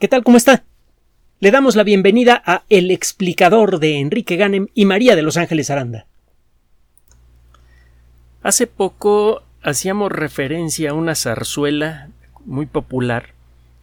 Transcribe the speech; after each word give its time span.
¿Qué 0.00 0.08
tal? 0.08 0.24
¿Cómo 0.24 0.36
está? 0.36 0.64
Le 1.38 1.52
damos 1.52 1.76
la 1.76 1.84
bienvenida 1.84 2.42
a 2.44 2.64
El 2.68 2.90
explicador 2.90 3.78
de 3.78 4.00
Enrique 4.00 4.34
Ganem 4.34 4.66
y 4.74 4.86
María 4.86 5.14
de 5.14 5.22
Los 5.22 5.36
Ángeles 5.36 5.70
Aranda. 5.70 6.06
Hace 8.42 8.66
poco 8.66 9.44
hacíamos 9.62 10.10
referencia 10.10 10.90
a 10.90 10.94
una 10.94 11.14
zarzuela 11.14 12.08
muy 12.44 12.66
popular, 12.66 13.34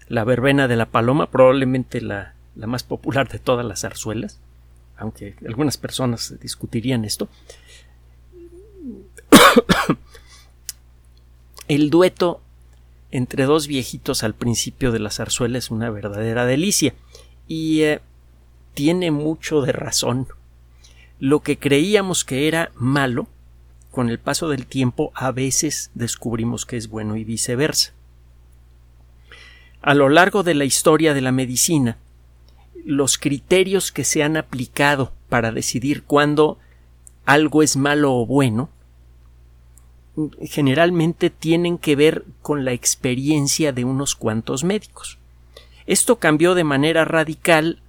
la 0.09 0.25
verbena 0.25 0.67
de 0.67 0.75
la 0.75 0.87
paloma, 0.87 1.31
probablemente 1.31 2.01
la, 2.01 2.33
la 2.57 2.67
más 2.67 2.83
popular 2.83 3.29
de 3.29 3.39
todas 3.39 3.65
las 3.65 3.79
zarzuelas, 3.81 4.41
aunque 4.97 5.35
algunas 5.47 5.77
personas 5.77 6.37
discutirían 6.41 7.05
esto. 7.05 7.29
El 11.69 11.89
dueto 11.89 12.41
entre 13.11 13.45
dos 13.45 13.67
viejitos 13.67 14.23
al 14.23 14.33
principio 14.33 14.91
de 14.91 14.99
la 14.99 15.11
zarzuela 15.11 15.57
es 15.57 15.69
una 15.69 15.89
verdadera 15.89 16.45
delicia 16.45 16.93
y 17.47 17.81
eh, 17.81 17.99
tiene 18.73 19.11
mucho 19.11 19.61
de 19.61 19.73
razón. 19.73 20.27
Lo 21.19 21.41
que 21.41 21.57
creíamos 21.57 22.23
que 22.23 22.47
era 22.47 22.71
malo, 22.75 23.27
con 23.91 24.09
el 24.09 24.19
paso 24.19 24.47
del 24.49 24.65
tiempo 24.65 25.11
a 25.13 25.31
veces 25.31 25.91
descubrimos 25.93 26.65
que 26.65 26.77
es 26.77 26.87
bueno 26.87 27.17
y 27.17 27.25
viceversa. 27.25 27.93
A 29.81 29.93
lo 29.93 30.09
largo 30.09 30.43
de 30.43 30.55
la 30.55 30.63
historia 30.63 31.13
de 31.13 31.21
la 31.21 31.31
medicina, 31.31 31.97
los 32.85 33.17
criterios 33.17 33.91
que 33.91 34.05
se 34.05 34.23
han 34.23 34.37
aplicado 34.37 35.11
para 35.27 35.51
decidir 35.51 36.03
cuándo 36.03 36.57
algo 37.25 37.61
es 37.61 37.75
malo 37.75 38.15
o 38.15 38.25
bueno 38.25 38.69
generalmente 40.41 41.29
tienen 41.29 41.77
que 41.77 41.95
ver 41.95 42.25
con 42.41 42.65
la 42.65 42.73
experiencia 42.73 43.71
de 43.71 43.85
unos 43.85 44.15
cuantos 44.15 44.63
médicos. 44.63 45.17
Esto 45.85 46.17
cambió 46.17 46.53
de 46.53 46.63
manera 46.63 47.05
radical 47.05 47.81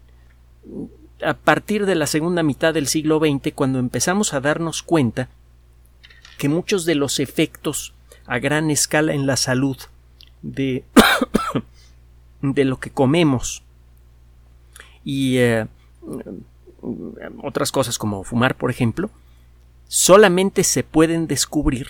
a 1.25 1.35
partir 1.35 1.87
de 1.87 1.95
la 1.95 2.07
segunda 2.07 2.43
mitad 2.43 2.75
del 2.75 2.87
siglo 2.87 3.19
XX 3.19 3.53
cuando 3.55 3.79
empezamos 3.79 4.35
a 4.35 4.41
darnos 4.41 4.83
cuenta 4.83 5.29
que 6.39 6.49
muchos 6.49 6.85
de 6.85 6.95
los 6.95 7.21
efectos 7.21 7.95
a 8.27 8.39
gran 8.39 8.71
escala 8.71 9.15
en 9.15 9.27
la 9.27 9.37
salud 9.37 9.77
de, 10.43 10.85
lo 12.41 12.81
que 12.81 12.91
comemos 12.91 13.63
y 15.05 15.39
eh, 15.39 15.67
otras 17.43 17.73
cosas 17.73 17.99
como 17.99 18.25
fumar, 18.25 18.57
por 18.57 18.71
ejemplo, 18.71 19.11
solamente 19.89 20.65
se 20.65 20.83
pueden 20.83 21.27
descubrir 21.27 21.89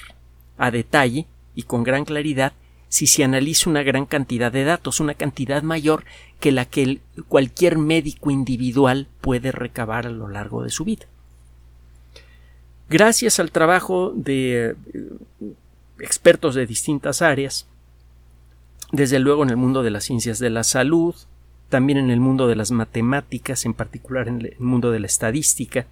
a 0.59 0.71
detalle 0.71 1.27
y 1.55 1.63
con 1.65 1.83
gran 1.83 2.05
claridad 2.05 2.53
si 2.93 3.07
se 3.07 3.25
analiza 3.25 3.71
una 3.71 3.83
gran 3.83 4.05
cantidad 4.05 4.53
de 4.53 4.65
datos, 4.65 5.01
una 5.01 5.15
cantidad 5.15 5.63
mayor 5.63 6.05
que 6.41 6.53
la 6.53 6.67
que 6.67 7.01
cualquier 7.27 7.79
médico 7.79 8.31
individual 8.31 9.09
puede 9.23 9.51
recabar 9.51 10.07
a 10.07 10.11
lo 10.11 10.29
largo 10.29 10.63
de 10.63 10.69
su 10.69 10.85
vida. 10.85 11.07
Gracias 12.91 13.41
al 13.41 13.51
trabajo 13.51 14.13
de 14.15 14.71
eh, 14.71 14.75
expertos 16.01 16.55
de 16.55 16.67
distintas 16.67 17.23
áreas, 17.23 17.67
desde 18.91 19.19
luego 19.21 19.43
en 19.43 19.49
el 19.49 19.57
mundo 19.57 19.83
de 19.83 19.91
las 19.91 20.05
ciencias 20.05 20.39
de 20.39 20.51
la 20.51 20.63
salud, 20.63 21.15
también 21.71 21.99
en 21.99 22.11
el 22.11 22.21
mundo 22.21 22.47
de 22.47 22.57
las 22.57 22.73
matemáticas, 22.73 23.65
en 23.65 23.73
particular 23.73 24.29
en 24.29 24.43
el 24.43 24.57
mundo 24.59 24.91
de 24.91 25.01
la 25.01 25.07
estadística, 25.07 25.87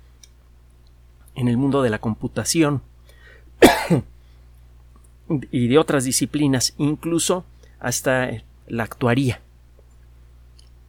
en 1.35 1.49
el 1.49 1.57
mundo 1.57 1.83
de 1.83 1.89
la 1.89 1.99
computación, 1.99 2.83
y 5.51 5.69
de 5.69 5.79
otras 5.79 6.05
disciplinas, 6.05 6.75
incluso 6.79 7.45
hasta 7.79 8.43
la 8.67 8.83
actuaría. 8.85 9.41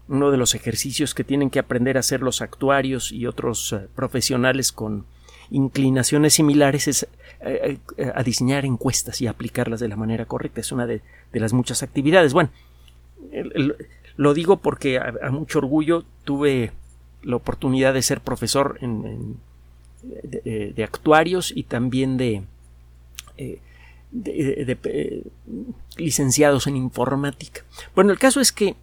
Uno 0.07 0.31
de 0.31 0.37
los 0.37 0.55
ejercicios 0.55 1.13
que 1.13 1.23
tienen 1.23 1.49
que 1.49 1.59
aprender 1.59 1.97
a 1.97 2.01
hacer 2.01 2.21
los 2.21 2.41
actuarios 2.41 3.11
y 3.11 3.27
otros 3.27 3.73
eh, 3.73 3.87
profesionales 3.95 4.71
con 4.71 5.05
inclinaciones 5.51 6.33
similares 6.33 6.87
es 6.87 7.07
eh, 7.41 7.77
eh, 7.97 8.11
a 8.13 8.23
diseñar 8.23 8.65
encuestas 8.65 9.21
y 9.21 9.27
aplicarlas 9.27 9.79
de 9.79 9.87
la 9.87 9.95
manera 9.95 10.25
correcta. 10.25 10.59
Es 10.59 10.71
una 10.71 10.87
de, 10.87 11.01
las 11.33 11.53
muchas 11.53 11.83
actividades. 11.83 12.33
Bueno, 12.33 12.49
lo 14.17 14.33
digo 14.33 14.57
porque 14.57 14.97
a, 14.97 15.29
mucho 15.29 15.59
orgullo 15.59 16.03
tuve 16.23 16.71
la 17.23 17.35
oportunidad 17.35 17.93
de 17.93 18.01
ser 18.01 18.19
profesor 18.21 18.79
de, 20.01 20.83
actuarios 20.83 21.53
y 21.55 21.63
también 21.63 22.17
de 22.17 22.43
de, 24.11 24.77
eh, 24.83 25.23
licenciados 25.97 26.67
en 26.67 26.77
informática. 26.77 27.63
Bueno, 27.95 28.11
el 28.11 28.19
caso 28.19 28.39
es 28.39 28.51
que 28.51 28.75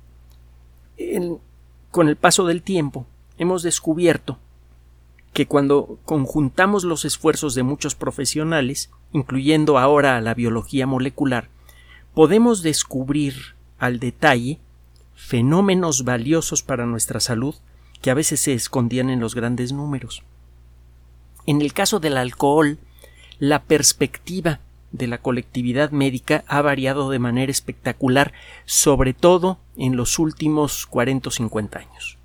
con 1.91 2.09
el 2.09 2.16
paso 2.16 2.47
del 2.47 2.62
tiempo 2.62 3.06
hemos 3.38 3.62
descubierto 3.62 4.38
que 5.33 5.47
cuando 5.47 5.99
conjuntamos 6.05 6.84
los 6.84 7.05
esfuerzos 7.05 7.55
de 7.55 7.62
muchos 7.62 7.94
profesionales, 7.94 8.91
incluyendo 9.12 9.78
ahora 9.78 10.21
la 10.21 10.34
biología 10.34 10.87
molecular, 10.87 11.49
podemos 12.15 12.62
descubrir 12.62 13.55
al 13.78 14.00
detalle 14.00 14.59
fenómenos 15.15 16.05
valiosos 16.05 16.62
para 16.62 16.87
nuestra 16.87 17.21
salud 17.21 17.55
que 18.03 18.11
a 18.11 18.15
veces 18.15 18.41
se 18.41 18.55
escondían 18.55 19.11
en 19.11 19.21
los 19.21 19.34
grandes 19.34 19.72
números. 19.72 20.22
En 21.47 21.61
el 21.61 21.72
caso 21.72 22.00
del 22.00 22.17
alcohol, 22.17 22.78
la 23.38 23.62
perspectiva 23.62 24.61
de 24.93 25.06
la 25.06 25.19
colectividad 25.19 25.91
médica 25.91 26.44
ha 26.47 26.62
variado 26.62 27.10
de 27.10 27.19
manera 27.19 27.53
espectacular, 27.53 28.32
sobre 28.65 29.12
todo 29.15 29.59
en 29.76 29.97
los 29.97 30.19
últimos 30.19 30.87
40 30.87 31.28
o 31.28 31.32
50 31.32 31.78
años. 31.78 32.19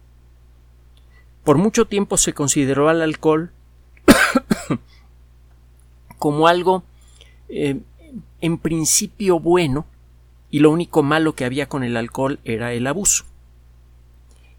Por 1.43 1.57
mucho 1.57 1.85
tiempo 1.85 2.17
se 2.17 2.33
consideró 2.33 2.87
al 2.87 3.01
alcohol 3.01 3.51
como 6.17 6.47
algo 6.47 6.83
eh, 7.49 7.81
en 8.39 8.57
principio 8.57 9.39
bueno 9.39 9.85
y 10.49 10.59
lo 10.59 10.71
único 10.71 11.03
malo 11.03 11.33
que 11.33 11.45
había 11.45 11.67
con 11.67 11.83
el 11.83 11.97
alcohol 11.97 12.39
era 12.45 12.73
el 12.73 12.87
abuso. 12.87 13.25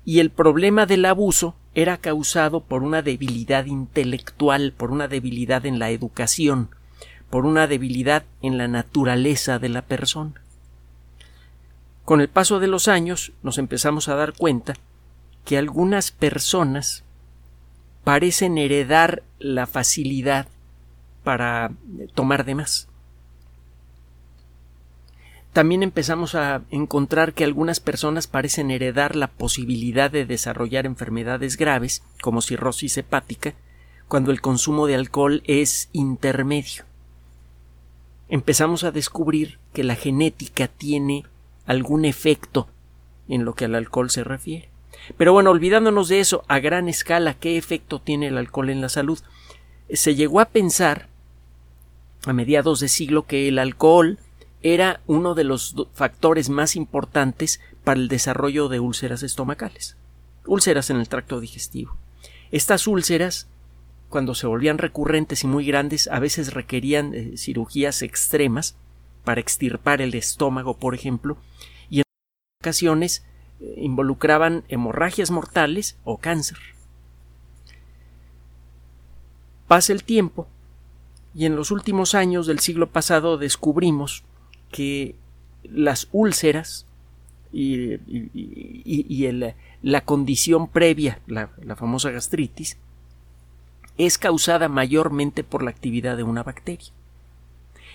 Y 0.04 0.18
el 0.18 0.30
problema 0.30 0.84
del 0.84 1.06
abuso 1.06 1.54
era 1.74 1.96
causado 1.98 2.60
por 2.60 2.82
una 2.82 3.00
debilidad 3.00 3.64
intelectual, 3.66 4.72
por 4.76 4.90
una 4.90 5.08
debilidad 5.08 5.64
en 5.66 5.78
la 5.78 5.90
educación, 5.90 6.68
por 7.34 7.46
una 7.46 7.66
debilidad 7.66 8.22
en 8.42 8.58
la 8.58 8.68
naturaleza 8.68 9.58
de 9.58 9.68
la 9.68 9.82
persona. 9.82 10.40
Con 12.04 12.20
el 12.20 12.28
paso 12.28 12.60
de 12.60 12.68
los 12.68 12.86
años 12.86 13.32
nos 13.42 13.58
empezamos 13.58 14.06
a 14.06 14.14
dar 14.14 14.34
cuenta 14.34 14.74
que 15.44 15.58
algunas 15.58 16.12
personas 16.12 17.02
parecen 18.04 18.56
heredar 18.56 19.24
la 19.40 19.66
facilidad 19.66 20.46
para 21.24 21.72
tomar 22.14 22.44
de 22.44 22.54
más. 22.54 22.86
También 25.52 25.82
empezamos 25.82 26.36
a 26.36 26.62
encontrar 26.70 27.32
que 27.32 27.42
algunas 27.42 27.80
personas 27.80 28.28
parecen 28.28 28.70
heredar 28.70 29.16
la 29.16 29.26
posibilidad 29.26 30.08
de 30.08 30.24
desarrollar 30.24 30.86
enfermedades 30.86 31.56
graves, 31.56 32.04
como 32.22 32.42
cirrosis 32.42 32.96
hepática, 32.96 33.54
cuando 34.06 34.30
el 34.30 34.40
consumo 34.40 34.86
de 34.86 34.94
alcohol 34.94 35.42
es 35.46 35.88
intermedio 35.92 36.84
empezamos 38.28 38.84
a 38.84 38.90
descubrir 38.90 39.58
que 39.72 39.84
la 39.84 39.96
genética 39.96 40.68
tiene 40.68 41.24
algún 41.66 42.04
efecto 42.04 42.68
en 43.28 43.44
lo 43.44 43.54
que 43.54 43.66
al 43.66 43.74
alcohol 43.74 44.10
se 44.10 44.24
refiere. 44.24 44.68
Pero 45.16 45.32
bueno, 45.32 45.50
olvidándonos 45.50 46.08
de 46.08 46.20
eso, 46.20 46.44
a 46.48 46.58
gran 46.60 46.88
escala, 46.88 47.34
¿qué 47.34 47.56
efecto 47.56 48.00
tiene 48.00 48.28
el 48.28 48.38
alcohol 48.38 48.70
en 48.70 48.80
la 48.80 48.88
salud? 48.88 49.18
Se 49.90 50.14
llegó 50.14 50.40
a 50.40 50.46
pensar 50.46 51.08
a 52.24 52.32
mediados 52.32 52.80
de 52.80 52.88
siglo 52.88 53.26
que 53.26 53.48
el 53.48 53.58
alcohol 53.58 54.18
era 54.62 55.00
uno 55.06 55.34
de 55.34 55.44
los 55.44 55.74
factores 55.92 56.48
más 56.48 56.74
importantes 56.74 57.60
para 57.84 58.00
el 58.00 58.08
desarrollo 58.08 58.68
de 58.68 58.80
úlceras 58.80 59.22
estomacales, 59.22 59.96
úlceras 60.46 60.88
en 60.88 60.96
el 60.96 61.08
tracto 61.08 61.38
digestivo. 61.38 61.96
Estas 62.50 62.86
úlceras 62.86 63.46
cuando 64.14 64.36
se 64.36 64.46
volvían 64.46 64.78
recurrentes 64.78 65.42
y 65.42 65.48
muy 65.48 65.66
grandes, 65.66 66.06
a 66.06 66.20
veces 66.20 66.54
requerían 66.54 67.14
eh, 67.14 67.32
cirugías 67.36 68.00
extremas 68.00 68.76
para 69.24 69.40
extirpar 69.40 70.00
el 70.00 70.14
estómago, 70.14 70.76
por 70.76 70.94
ejemplo, 70.94 71.36
y 71.90 71.98
en 71.98 72.04
ocasiones 72.62 73.24
eh, 73.58 73.74
involucraban 73.78 74.62
hemorragias 74.68 75.32
mortales 75.32 75.98
o 76.04 76.18
cáncer. 76.18 76.58
Pasa 79.66 79.92
el 79.92 80.04
tiempo 80.04 80.46
y 81.34 81.46
en 81.46 81.56
los 81.56 81.72
últimos 81.72 82.14
años 82.14 82.46
del 82.46 82.60
siglo 82.60 82.90
pasado 82.90 83.36
descubrimos 83.36 84.22
que 84.70 85.16
las 85.64 86.06
úlceras 86.12 86.86
y, 87.52 87.96
la 89.82 90.04
condición 90.04 90.68
previa, 90.68 91.20
la 91.26 91.74
famosa 91.74 92.12
gastritis, 92.12 92.78
es 93.98 94.18
causada 94.18 94.68
mayormente 94.68 95.44
por 95.44 95.62
la 95.62 95.70
actividad 95.70 96.16
de 96.16 96.22
una 96.22 96.42
bacteria. 96.42 96.88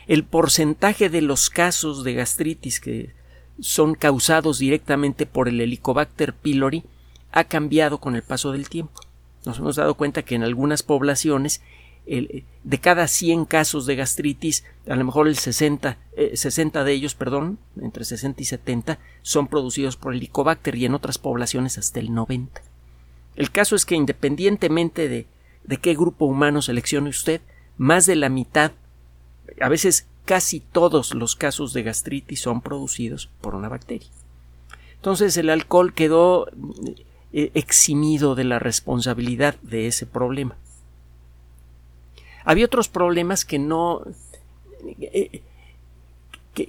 El 0.07 0.23
porcentaje 0.23 1.09
de 1.09 1.21
los 1.21 1.49
casos 1.49 2.03
de 2.03 2.13
gastritis 2.13 2.79
que 2.79 3.13
son 3.59 3.93
causados 3.93 4.59
directamente 4.59 5.25
por 5.25 5.47
el 5.49 5.59
Helicobacter 5.61 6.33
pylori 6.33 6.83
ha 7.31 7.43
cambiado 7.43 7.99
con 7.99 8.15
el 8.15 8.23
paso 8.23 8.51
del 8.51 8.69
tiempo. 8.69 9.01
Nos 9.45 9.59
hemos 9.59 9.75
dado 9.75 9.95
cuenta 9.95 10.23
que 10.23 10.35
en 10.35 10.43
algunas 10.43 10.83
poblaciones 10.83 11.61
de 12.05 12.79
cada 12.81 13.07
100 13.07 13.45
casos 13.45 13.85
de 13.85 13.95
gastritis, 13.95 14.63
a 14.87 14.95
lo 14.95 15.05
mejor 15.05 15.27
el 15.27 15.35
60, 15.35 15.97
60 16.33 16.81
eh, 16.81 16.83
de 16.83 16.91
ellos, 16.91 17.13
perdón, 17.13 17.59
entre 17.79 18.03
60 18.03 18.41
y 18.41 18.45
70, 18.45 18.99
son 19.21 19.47
producidos 19.47 19.95
por 19.95 20.13
el 20.13 20.17
Helicobacter 20.19 20.75
y 20.75 20.85
en 20.85 20.95
otras 20.95 21.19
poblaciones 21.19 21.77
hasta 21.77 21.99
el 21.99 22.13
90. 22.13 22.61
El 23.35 23.51
caso 23.51 23.75
es 23.75 23.85
que 23.85 23.95
independientemente 23.95 25.07
de, 25.07 25.27
de 25.69 25.77
qué 25.77 25.93
grupo 25.93 26.25
humano 26.25 26.63
seleccione 26.63 27.09
usted, 27.09 27.41
más 27.77 28.07
de 28.07 28.15
la 28.15 28.27
mitad, 28.29 28.71
a 29.61 29.69
veces 29.69 30.07
casi 30.25 30.61
todos 30.61 31.13
los 31.13 31.35
casos 31.35 31.73
de 31.73 31.83
gastritis 31.83 32.41
son 32.41 32.61
producidos 32.61 33.29
por 33.39 33.53
una 33.53 33.69
bacteria. 33.69 34.07
Entonces 34.95 35.37
el 35.37 35.51
alcohol 35.51 35.93
quedó 35.93 36.47
eh, 37.31 37.51
eximido 37.53 38.33
de 38.33 38.45
la 38.45 38.57
responsabilidad 38.57 39.57
de 39.61 39.85
ese 39.85 40.07
problema. 40.07 40.57
Había 42.45 42.65
otros 42.65 42.89
problemas 42.89 43.45
que 43.45 43.59
no 43.59 44.01
eh, 44.99 45.43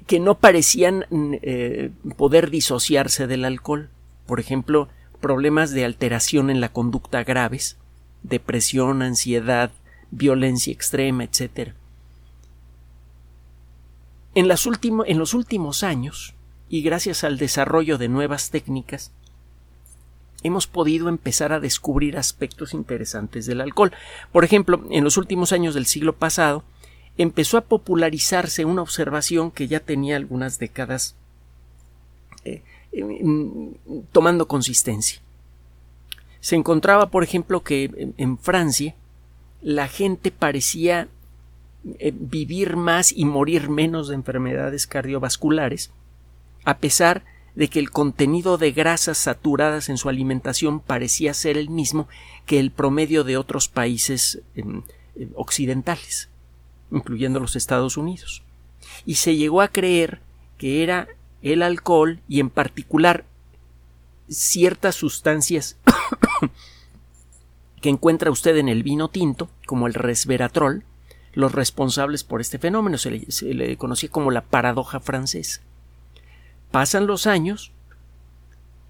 que, 0.07 0.21
no 0.21 0.35
parecían 0.35 1.07
eh, 1.11 1.91
poder 2.19 2.51
disociarse 2.51 3.27
del 3.27 3.47
alcohol. 3.47 3.89
Por 4.27 4.41
ejemplo, 4.41 4.89
problemas 5.23 5.71
de 5.71 5.87
alteración 5.87 6.51
en 6.51 6.61
la 6.61 6.69
conducta 6.69 7.25
graves, 7.25 7.79
depresión, 8.23 9.03
ansiedad, 9.03 9.73
violencia 10.11 10.73
extrema, 10.73 11.25
etc. 11.25 11.73
En, 14.35 14.49
los 14.49 14.67
últimos 15.35 15.83
años, 15.83 16.35
y 16.69 16.83
gracias 16.83 17.25
al 17.25 17.39
desarrollo 17.39 17.99
de 17.99 18.09
nuevas 18.09 18.51
técnicas, 18.51 19.13
hemos 20.43 20.67
podido 20.67 21.09
empezar 21.09 21.53
a 21.53 21.61
descubrir 21.61 22.17
aspectos 22.17 22.73
interesantes 22.73 23.47
del 23.47 23.61
alcohol. 23.61 23.93
Por 24.33 24.45
ejemplo, 24.45 24.85
en 24.91 25.05
los 25.05 25.17
últimos 25.17 25.53
años 25.53 25.75
del 25.75 25.87
siglo 25.87 26.17
pasado, 26.17 26.65
empezó 27.19 27.59
a 27.59 27.63
popularizarse 27.63 28.65
una 28.65 28.83
observación 28.83 29.51
que 29.51 29.69
ya 29.69 29.81
tenía 29.81 30.17
algunas 30.17 30.59
décadas 30.59 31.17
eh, 32.45 32.63
tomando 34.13 34.49
consistencia. 34.49 35.21
Se 36.41 36.57
encontraba, 36.57 37.11
por 37.11 37.23
ejemplo, 37.23 37.63
que 37.63 38.13
en 38.17 38.39
Francia 38.39 38.95
la 39.63 39.89
gente 39.89 40.31
parecía 40.31 41.09
eh, 41.99 42.13
vivir 42.15 42.77
más 42.77 43.13
y 43.13 43.25
morir 43.25 43.71
menos 43.71 44.09
de 44.09 44.15
enfermedades 44.15 44.87
cardiovasculares, 44.87 45.91
a 46.65 46.79
pesar 46.79 47.25
de 47.55 47.69
que 47.69 47.79
el 47.79 47.91
contenido 47.91 48.59
de 48.59 48.73
grasas 48.73 49.19
saturadas 49.19 49.89
en 49.89 49.97
su 49.97 50.09
alimentación 50.09 50.81
parecía 50.81 51.35
ser 51.35 51.57
el 51.57 51.69
mismo 51.69 52.09
que 52.47 52.61
el 52.61 52.71
promedio 52.71 53.25
de 53.25 53.37
otros 53.37 53.69
países 53.69 54.41
em, 54.55 54.83
occidentales, 55.35 56.29
incluyendo 56.91 57.41
los 57.41 57.57
Estados 57.57 57.97
Unidos. 57.97 58.43
Y 59.05 59.17
se 59.17 59.37
llegó 59.37 59.63
a 59.63 59.69
creer 59.69 60.21
que 60.59 60.83
era 60.83 61.09
el 61.43 61.63
alcohol 61.63 62.21
y 62.29 62.41
en 62.41 62.51
particular 62.51 63.25
ciertas 64.31 64.95
sustancias 64.95 65.77
que 67.83 67.89
encuentra 67.89 68.31
usted 68.31 68.57
en 68.57 68.69
el 68.69 68.83
vino 68.83 69.09
tinto, 69.09 69.51
como 69.67 69.87
el 69.87 69.95
resveratrol, 69.95 70.85
los 71.33 71.53
responsables 71.53 72.25
por 72.25 72.41
este 72.41 72.59
fenómeno. 72.59 72.99
Se 72.99 73.11
le, 73.11 73.77
conocía 73.77 74.11
como 74.11 74.31
la 74.31 74.43
paradoja 74.43 75.01
francesa. 75.01 75.61
Pasan 76.71 77.07
los 77.07 77.27
años 77.27 77.73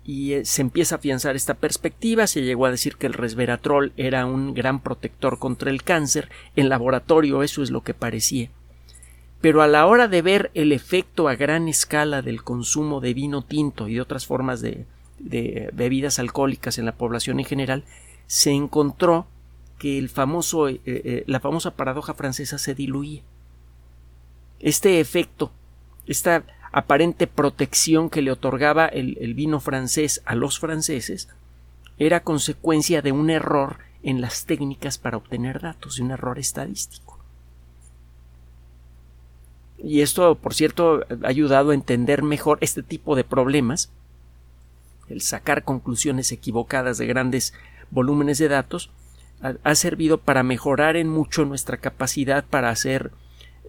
y 0.05 0.35
eh, 0.35 0.45
se 0.45 0.63
empieza 0.63 0.97
a 0.97 0.99
afianzar 0.99 1.37
esta 1.37 1.55
perspectiva. 1.55 2.27
Se 2.27 2.43
llegó 2.43 2.67
a 2.67 2.71
decir 2.71 2.97
que 2.97 3.07
el 3.07 3.15
resveratrol 3.15 3.93
era 3.97 4.27
un 4.27 4.55
gran 4.55 4.81
protector 4.81 5.39
contra 5.39 5.71
el 5.71 5.83
cáncer. 5.83 6.29
En 6.57 6.69
laboratorio 6.69 7.43
eso 7.43 7.63
es 7.63 7.71
lo 7.71 7.83
que 7.83 7.95
parecía. 7.95 8.51
Pero 9.41 9.63
a 9.63 9.69
la 9.69 9.87
hora 9.87 10.07
de 10.07 10.21
ver 10.21 10.51
el 10.53 10.73
efecto 10.73 11.29
a 11.29 11.35
gran 11.35 11.69
escala 11.69 12.21
del 12.21 12.43
consumo 12.43 13.01
de 13.01 13.15
vino 13.15 13.43
tinto 13.43 13.89
y 13.89 13.95
de 13.95 14.03
otras 14.03 14.27
formas 14.27 14.61
de, 14.61 14.85
de 15.21 15.71
bebidas 15.73 16.19
alcohólicas 16.19 16.79
en 16.79 16.87
la 16.87 16.97
población 16.97 17.39
en 17.39 17.47
general, 17.47 17.85
se 18.27 18.53
encontró 18.53 19.27
que 19.79 19.99
el 19.99 20.09
famoso, 20.09 20.69
eh, 20.69 20.81
eh, 20.85 21.25
la 21.27 21.41
famosa 21.41 21.73
paradoja 21.73 22.15
francesa 22.15 22.59
se 22.59 22.75
diluía. 22.75 23.23
Este 24.59 25.01
efecto, 25.01 25.51
esta 26.07 26.45
aparente 26.73 27.27
protección 27.27 28.11
que 28.11 28.23
le 28.23 28.31
otorgaba 28.31 28.87
el, 28.87 29.17
el 29.21 29.35
vino 29.35 29.59
francés 29.61 30.23
a 30.27 30.35
los 30.35 30.59
franceses, 30.59 31.29
era 31.99 32.23
consecuencia 32.23 33.03
de 33.03 33.13
un 33.13 33.31
error 33.31 33.79
en 34.03 34.21
las 34.21 34.47
técnicas 34.47 34.99
para 34.99 35.17
obtener 35.17 35.61
datos, 35.61 35.97
de 35.97 36.03
un 36.03 36.11
error 36.11 36.39
estadístico. 36.39 37.19
Y 39.83 40.03
esto, 40.03 40.35
por 40.35 40.55
cierto, 40.55 41.05
ha 41.23 41.29
ayudado 41.29 41.71
a 41.71 41.75
entender 41.75 42.23
mejor 42.23 42.59
este 42.61 42.83
tipo 42.83 43.17
de 43.17 43.25
problemas, 43.25 43.91
el 45.11 45.21
sacar 45.21 45.65
conclusiones 45.65 46.33
equivocadas 46.33 46.99
de 46.99 47.07
grandes 47.07 47.53
volúmenes 47.91 48.39
de 48.39 48.49
datos, 48.49 48.91
ha, 49.43 49.75
servido 49.75 50.19
para 50.19 50.43
mejorar 50.43 50.97
en 50.97 51.09
mucho 51.09 51.45
nuestra 51.45 51.79
capacidad 51.79 52.45
para 52.45 52.69
hacer 52.71 53.11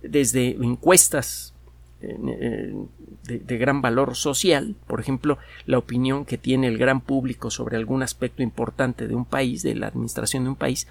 desde 0.04 0.52
encuestas 0.62 1.54
de, 2.02 3.40
de, 3.40 3.58
gran 3.58 3.82
valor 3.82 4.16
social, 4.16 4.76
por 4.88 5.00
ejemplo, 5.00 5.38
la 5.66 5.78
opinión 5.78 6.26
que 6.26 6.38
tiene 6.38 6.68
el 6.68 6.78
gran 6.78 7.00
público 7.00 7.52
sobre 7.52 7.78
algún 7.78 8.04
aspecto 8.04 8.44
importante 8.44 9.08
de 9.08 9.16
un 9.16 9.26
país, 9.26 9.64
de 9.64 9.76
la 9.76 9.88
administración 9.88 10.44
de 10.44 10.50
un 10.50 10.56
país, 10.56 10.88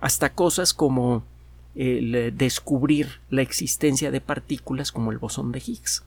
hasta 0.00 0.34
cosas 0.34 0.74
como 0.74 1.24
el 1.74 2.36
descubrir 2.36 3.20
la 3.30 3.42
existencia 3.42 4.10
de 4.10 4.20
partículas 4.20 4.90
como 4.90 5.12
el 5.12 5.18
bosón 5.18 5.52
de 5.52 5.62
Higgs. 5.64 6.02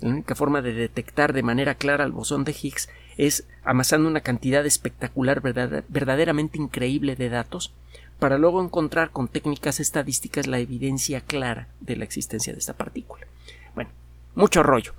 La 0.00 0.10
única 0.10 0.34
forma 0.34 0.62
de 0.62 0.72
detectar 0.72 1.32
de 1.32 1.42
manera 1.42 1.74
clara 1.74 2.04
el 2.04 2.12
bosón 2.12 2.44
de 2.44 2.54
Higgs 2.60 2.88
es 3.16 3.46
amasando 3.64 4.08
una 4.08 4.20
cantidad 4.20 4.64
espectacular, 4.64 5.40
verdaderamente 5.40 6.58
increíble 6.58 7.16
de 7.16 7.28
datos, 7.28 7.72
para 8.18 8.38
luego 8.38 8.62
encontrar 8.62 9.10
con 9.10 9.28
técnicas 9.28 9.80
estadísticas 9.80 10.46
la 10.46 10.58
evidencia 10.58 11.20
clara 11.20 11.68
de 11.80 11.96
la 11.96 12.04
existencia 12.04 12.52
de 12.52 12.58
esta 12.58 12.74
partícula. 12.74 13.26
Bueno, 13.74 13.90
mucho 14.34 14.62
rollo. 14.62 14.94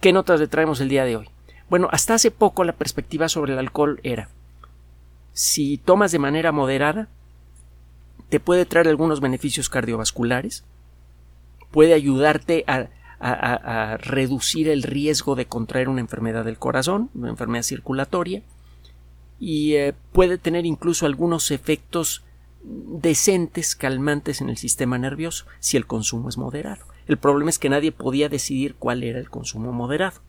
¿Qué 0.00 0.12
notas 0.12 0.40
le 0.40 0.48
traemos 0.48 0.80
el 0.80 0.88
día 0.88 1.04
de 1.04 1.16
hoy? 1.16 1.28
Bueno, 1.70 1.88
hasta 1.90 2.14
hace 2.14 2.30
poco 2.30 2.64
la 2.64 2.74
perspectiva 2.74 3.28
sobre 3.28 3.52
el 3.52 3.58
alcohol 3.58 4.00
era 4.02 4.28
si 5.34 5.78
tomas 5.78 6.12
de 6.12 6.20
manera 6.20 6.52
moderada, 6.52 7.08
te 8.28 8.40
puede 8.40 8.64
traer 8.64 8.88
algunos 8.88 9.20
beneficios 9.20 9.68
cardiovasculares, 9.68 10.64
puede 11.70 11.92
ayudarte 11.92 12.64
a 12.66 12.86
a, 13.26 13.96
reducir 13.96 14.68
el 14.68 14.82
riesgo 14.82 15.34
de 15.34 15.46
contraer 15.46 15.88
una 15.88 16.00
enfermedad 16.00 16.44
del 16.44 16.58
corazón, 16.58 17.10
una 17.14 17.30
enfermedad 17.30 17.62
circulatoria, 17.62 18.42
y 19.40 19.74
eh, 19.74 19.94
puede 20.12 20.36
tener 20.36 20.66
incluso 20.66 21.06
algunos 21.06 21.50
efectos 21.50 22.22
decentes, 22.62 23.76
calmantes 23.76 24.40
en 24.40 24.50
el 24.50 24.58
sistema 24.58 24.98
nervioso, 24.98 25.46
si 25.58 25.76
el 25.76 25.86
consumo 25.86 26.28
es 26.28 26.36
moderado. 26.36 26.84
El 27.06 27.16
problema 27.16 27.50
es 27.50 27.58
que 27.58 27.68
nadie 27.68 27.92
podía 27.92 28.28
decidir 28.28 28.74
cuál 28.78 29.02
era 29.02 29.18
el 29.18 29.30
consumo 29.30 29.72
moderado. 29.72 30.20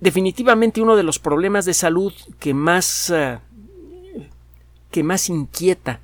Definitivamente 0.00 0.82
uno 0.82 0.96
de 0.96 1.04
los 1.04 1.20
problemas 1.20 1.64
de 1.64 1.74
salud 1.74 2.12
que 2.40 2.54
más 2.54 3.10
eh, 3.10 3.38
que 4.90 5.04
más 5.04 5.28
inquieta 5.28 6.00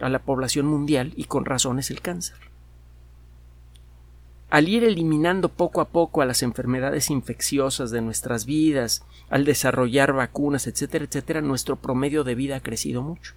a 0.00 0.08
la 0.08 0.20
población 0.20 0.66
mundial 0.66 1.12
y 1.16 1.24
con 1.24 1.44
razón 1.44 1.80
es 1.80 1.90
el 1.90 2.00
cáncer 2.00 2.46
al 4.56 4.70
ir 4.70 4.84
eliminando 4.84 5.50
poco 5.50 5.82
a 5.82 5.88
poco 5.88 6.22
a 6.22 6.24
las 6.24 6.42
enfermedades 6.42 7.10
infecciosas 7.10 7.90
de 7.90 8.00
nuestras 8.00 8.46
vidas, 8.46 9.04
al 9.28 9.44
desarrollar 9.44 10.14
vacunas, 10.14 10.66
etcétera, 10.66 11.04
etcétera, 11.04 11.42
nuestro 11.42 11.76
promedio 11.76 12.24
de 12.24 12.34
vida 12.34 12.56
ha 12.56 12.62
crecido 12.62 13.02
mucho. 13.02 13.34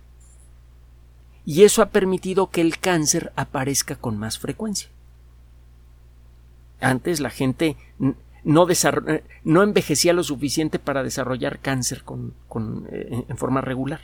Y 1.44 1.64
eso 1.64 1.82
ha 1.82 1.90
permitido 1.90 2.50
que 2.52 2.62
el 2.62 2.80
cáncer 2.80 3.34
aparezca 3.36 3.98
con 3.98 4.18
más 4.18 4.40
frecuencia. 4.40 4.88
Antes 6.80 7.20
la 7.20 7.32
gente 7.32 7.76
no, 8.46 8.66
no 9.44 9.64
envejecía 9.64 10.14
lo 10.14 10.24
suficiente 10.24 10.80
para 10.80 11.04
desarrollar 11.04 11.60
cáncer 11.60 12.06
con, 12.06 12.34
eh, 12.94 13.26
en 13.28 13.38
forma 13.38 13.60
regular. 13.60 14.00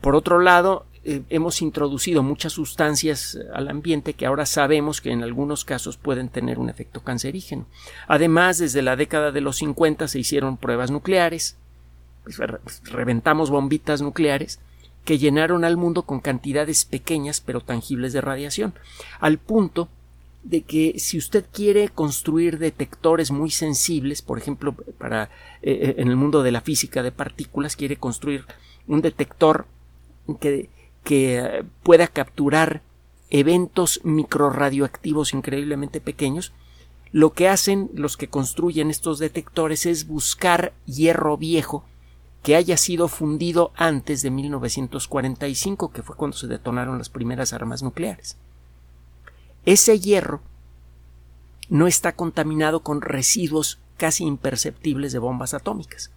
Por 0.00 0.16
otro 0.16 0.40
lado, 0.40 0.86
eh, 1.02 1.22
hemos 1.30 1.62
introducido 1.62 2.22
muchas 2.22 2.52
sustancias 2.52 3.38
al 3.54 3.68
ambiente 3.68 4.12
que 4.12 4.26
ahora 4.26 4.44
sabemos 4.44 5.00
que 5.00 5.10
en 5.10 5.22
algunos 5.22 5.64
casos 5.64 5.96
pueden 5.96 6.28
tener 6.28 6.58
un 6.58 6.68
efecto 6.68 7.00
cancerígeno. 7.02 7.66
Además, 8.06 8.58
desde 8.58 8.82
la 8.82 8.96
década 8.96 9.32
de 9.32 9.40
los 9.40 9.56
50 9.56 10.08
se 10.08 10.18
hicieron 10.18 10.56
pruebas 10.58 10.90
nucleares, 10.90 11.56
pues, 12.22 12.38
reventamos 12.84 13.50
bombitas 13.50 14.02
nucleares 14.02 14.60
que 15.04 15.18
llenaron 15.18 15.64
al 15.64 15.76
mundo 15.76 16.02
con 16.02 16.20
cantidades 16.20 16.84
pequeñas 16.84 17.40
pero 17.40 17.60
tangibles 17.60 18.12
de 18.12 18.20
radiación, 18.20 18.74
al 19.20 19.38
punto 19.38 19.88
de 20.42 20.62
que 20.62 20.98
si 20.98 21.18
usted 21.18 21.44
quiere 21.52 21.88
construir 21.88 22.58
detectores 22.58 23.30
muy 23.30 23.50
sensibles, 23.50 24.22
por 24.22 24.38
ejemplo, 24.38 24.74
para 24.98 25.24
eh, 25.62 25.72
eh, 25.72 25.94
en 25.98 26.08
el 26.08 26.16
mundo 26.16 26.42
de 26.42 26.52
la 26.52 26.60
física 26.60 27.02
de 27.02 27.12
partículas, 27.12 27.76
quiere 27.76 27.96
construir 27.96 28.44
un 28.86 29.02
detector 29.02 29.66
que, 30.40 30.70
que 31.04 31.38
eh, 31.38 31.64
pueda 31.82 32.06
capturar 32.06 32.82
eventos 33.30 34.00
microradioactivos 34.04 35.32
increíblemente 35.34 36.00
pequeños, 36.00 36.52
lo 37.12 37.32
que 37.32 37.48
hacen 37.48 37.90
los 37.94 38.16
que 38.16 38.28
construyen 38.28 38.90
estos 38.90 39.18
detectores 39.18 39.86
es 39.86 40.06
buscar 40.06 40.72
hierro 40.86 41.36
viejo 41.36 41.84
que 42.42 42.56
haya 42.56 42.76
sido 42.76 43.08
fundido 43.08 43.72
antes 43.76 44.22
de 44.22 44.30
1945, 44.30 45.90
que 45.90 46.02
fue 46.02 46.16
cuando 46.16 46.36
se 46.36 46.46
detonaron 46.46 46.98
las 46.98 47.10
primeras 47.10 47.52
armas 47.52 47.82
nucleares. 47.82 48.36
Ese 49.66 49.98
hierro 49.98 50.40
no 51.68 51.86
está 51.86 52.12
contaminado 52.12 52.80
con 52.80 53.02
residuos 53.02 53.78
casi 53.96 54.24
imperceptibles 54.24 55.12
de 55.12 55.18
bombas 55.18 55.52
atómicas. 55.52 56.10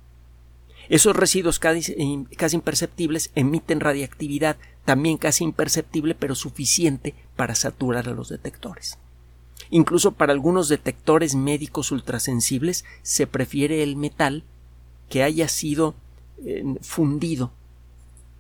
Esos 0.90 1.16
residuos 1.16 1.60
casi, 1.60 1.96
imperceptibles 1.98 3.32
emiten 3.36 3.80
radiactividad 3.80 4.58
también 4.86 5.18
casi 5.18 5.44
imperceptible 5.44 6.16
pero 6.16 6.36
suficiente 6.36 7.16
para 7.36 7.56
saturar 7.56 8.10
a 8.10 8.14
los 8.14 8.30
detectores. 8.30 8.98
Incluso 9.70 10.12
para 10.12 10.34
algunos 10.34 10.70
detectores 10.70 11.36
médicos 11.36 11.92
ultrasensibles 11.92 12.86
se 13.02 13.28
prefiere 13.28 13.82
el 13.82 13.96
metal 13.96 14.44
que 15.10 15.24
haya 15.24 15.48
sido 15.48 15.96
eh, 16.46 16.64
fundido, 16.82 17.52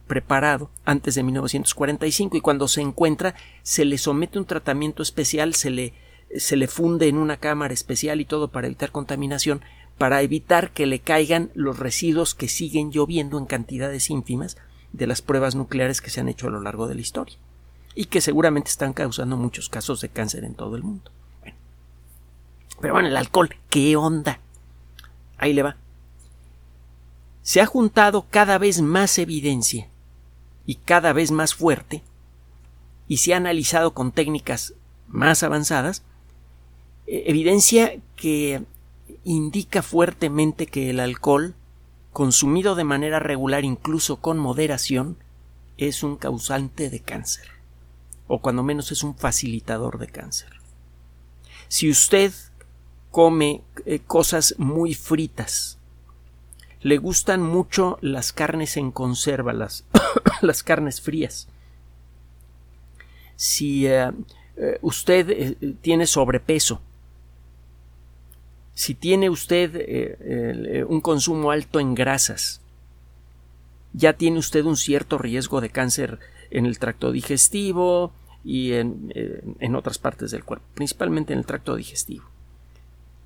preparado 0.07 0.69
antes 0.85 1.15
de 1.15 1.23
1945 1.23 2.37
y 2.37 2.41
cuando 2.41 2.67
se 2.67 2.81
encuentra 2.81 3.35
se 3.63 3.85
le 3.85 3.97
somete 3.97 4.37
un 4.37 4.45
tratamiento 4.45 5.01
especial, 5.01 5.55
se 5.55 5.69
le, 5.69 5.93
se 6.35 6.57
le 6.57 6.67
funde 6.67 7.07
en 7.07 7.17
una 7.17 7.37
cámara 7.37 7.73
especial 7.73 8.19
y 8.19 8.25
todo 8.25 8.49
para 8.49 8.67
evitar 8.67 8.91
contaminación, 8.91 9.61
para 9.97 10.21
evitar 10.21 10.71
que 10.71 10.85
le 10.85 10.99
caigan 10.99 11.51
los 11.53 11.79
residuos 11.79 12.35
que 12.35 12.49
siguen 12.49 12.91
lloviendo 12.91 13.37
en 13.37 13.45
cantidades 13.45 14.09
ínfimas 14.09 14.57
de 14.93 15.07
las 15.07 15.21
pruebas 15.21 15.55
nucleares 15.55 16.01
que 16.01 16.09
se 16.09 16.21
han 16.21 16.29
hecho 16.29 16.47
a 16.47 16.51
lo 16.51 16.61
largo 16.61 16.87
de 16.87 16.95
la 16.95 17.01
historia 17.01 17.37
y 17.95 18.05
que 18.05 18.21
seguramente 18.21 18.69
están 18.69 18.93
causando 18.93 19.35
muchos 19.37 19.69
casos 19.69 20.01
de 20.01 20.09
cáncer 20.09 20.43
en 20.43 20.55
todo 20.55 20.75
el 20.75 20.83
mundo. 20.83 21.11
Pero 22.79 22.93
bueno, 22.93 23.09
el 23.09 23.17
alcohol, 23.17 23.55
¿qué 23.69 23.95
onda? 23.95 24.39
Ahí 25.37 25.53
le 25.53 25.63
va. 25.63 25.77
Se 27.41 27.61
ha 27.61 27.65
juntado 27.65 28.25
cada 28.29 28.57
vez 28.57 28.81
más 28.81 29.17
evidencia 29.17 29.87
y 30.65 30.75
cada 30.75 31.13
vez 31.13 31.31
más 31.31 31.53
fuerte 31.53 32.03
y 33.07 33.17
se 33.17 33.33
ha 33.33 33.37
analizado 33.37 33.93
con 33.93 34.11
técnicas 34.11 34.73
más 35.07 35.43
avanzadas 35.43 36.03
eh, 37.05 37.23
evidencia 37.27 37.97
que 38.15 38.63
indica 39.23 39.81
fuertemente 39.81 40.67
que 40.67 40.89
el 40.89 40.99
alcohol, 40.99 41.55
consumido 42.13 42.75
de 42.75 42.83
manera 42.83 43.19
regular, 43.19 43.65
incluso 43.65 44.17
con 44.17 44.37
moderación, 44.37 45.17
es 45.77 46.03
un 46.03 46.15
causante 46.15 46.89
de 46.89 47.01
cáncer, 47.01 47.47
o 48.27 48.39
cuando 48.39 48.63
menos 48.63 48.91
es 48.91 49.03
un 49.03 49.15
facilitador 49.15 49.97
de 49.97 50.07
cáncer. 50.07 50.49
Si 51.67 51.89
usted 51.89 52.31
come 53.11 53.61
eh, 53.85 53.99
cosas 53.99 54.55
muy 54.57 54.93
fritas, 54.93 55.79
le 56.81 56.97
gustan 56.97 57.41
mucho 57.41 57.97
las 58.01 58.31
carnes 58.31 58.77
en 58.77 58.91
conserva, 58.91 59.53
las, 59.53 59.85
las 60.41 60.63
carnes 60.63 61.01
frías. 61.01 61.47
Si 63.35 63.87
eh, 63.87 64.11
eh, 64.57 64.77
usted 64.81 65.57
tiene 65.81 66.05
sobrepeso, 66.05 66.81
si 68.73 68.95
tiene 68.95 69.29
usted 69.29 69.71
eh, 69.75 70.85
un 70.87 71.01
consumo 71.01 71.51
alto 71.51 71.79
en 71.79 71.93
grasas, 71.93 72.61
ya 73.93 74.13
tiene 74.13 74.39
usted 74.39 74.65
un 74.65 74.75
cierto 74.75 75.17
riesgo 75.17 75.61
de 75.61 75.69
cáncer 75.69 76.19
en 76.49 76.65
el 76.65 76.79
tracto 76.79 77.11
digestivo 77.11 78.11
y 78.43 78.73
en, 78.73 79.11
eh, 79.15 79.43
en 79.59 79.75
otras 79.75 79.97
partes 79.97 80.31
del 80.31 80.43
cuerpo, 80.43 80.65
principalmente 80.73 81.33
en 81.33 81.39
el 81.39 81.45
tracto 81.45 81.75
digestivo. 81.75 82.25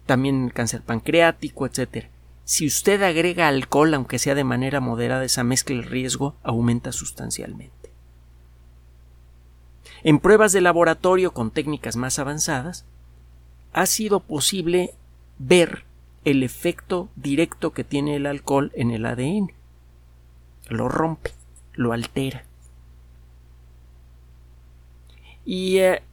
También 0.05 0.49
cáncer 0.49 0.81
pancreático, 0.81 1.65
etc. 1.65 2.07
Si 2.43 2.65
usted 2.65 3.01
agrega 3.03 3.47
alcohol, 3.47 3.93
aunque 3.93 4.19
sea 4.19 4.35
de 4.35 4.43
manera 4.43 4.79
moderada, 4.79 5.25
esa 5.25 5.43
mezcla 5.43 5.75
el 5.75 5.83
riesgo 5.83 6.35
aumenta 6.43 6.91
sustancialmente. 6.91 7.91
En 10.03 10.19
pruebas 10.19 10.53
de 10.53 10.61
laboratorio 10.61 11.33
con 11.33 11.51
técnicas 11.51 11.95
más 11.95 12.19
avanzadas, 12.19 12.85
ha 13.73 13.85
sido 13.85 14.21
posible 14.21 14.93
ver 15.39 15.85
el 16.25 16.43
efecto 16.43 17.09
directo 17.15 17.71
que 17.71 17.83
tiene 17.83 18.15
el 18.15 18.25
alcohol 18.25 18.71
en 18.75 18.91
el 18.91 19.05
ADN. 19.05 19.51
Lo 20.67 20.89
rompe, 20.89 21.31
lo 21.73 21.93
altera. 21.93 22.43
Y 25.45 25.77
eh, 25.77 26.03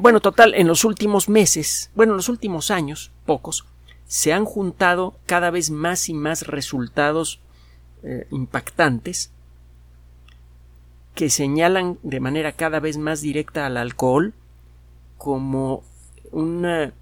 bueno, 0.00 0.20
total, 0.20 0.54
en 0.54 0.66
los 0.66 0.84
últimos 0.84 1.28
meses, 1.28 1.90
bueno, 1.94 2.12
en 2.12 2.16
los 2.16 2.28
últimos 2.28 2.70
años, 2.70 3.12
pocos, 3.24 3.64
se 4.06 4.32
han 4.32 4.44
juntado 4.44 5.14
cada 5.26 5.50
vez 5.50 5.70
más 5.70 6.08
y 6.08 6.14
más 6.14 6.46
resultados 6.48 7.40
eh, 8.02 8.26
impactantes 8.30 9.30
que 11.14 11.30
señalan 11.30 11.98
de 12.02 12.18
manera 12.18 12.52
cada 12.52 12.80
vez 12.80 12.98
más 12.98 13.20
directa 13.20 13.66
al 13.66 13.76
alcohol 13.76 14.34
como 15.16 15.84
una 16.32 16.92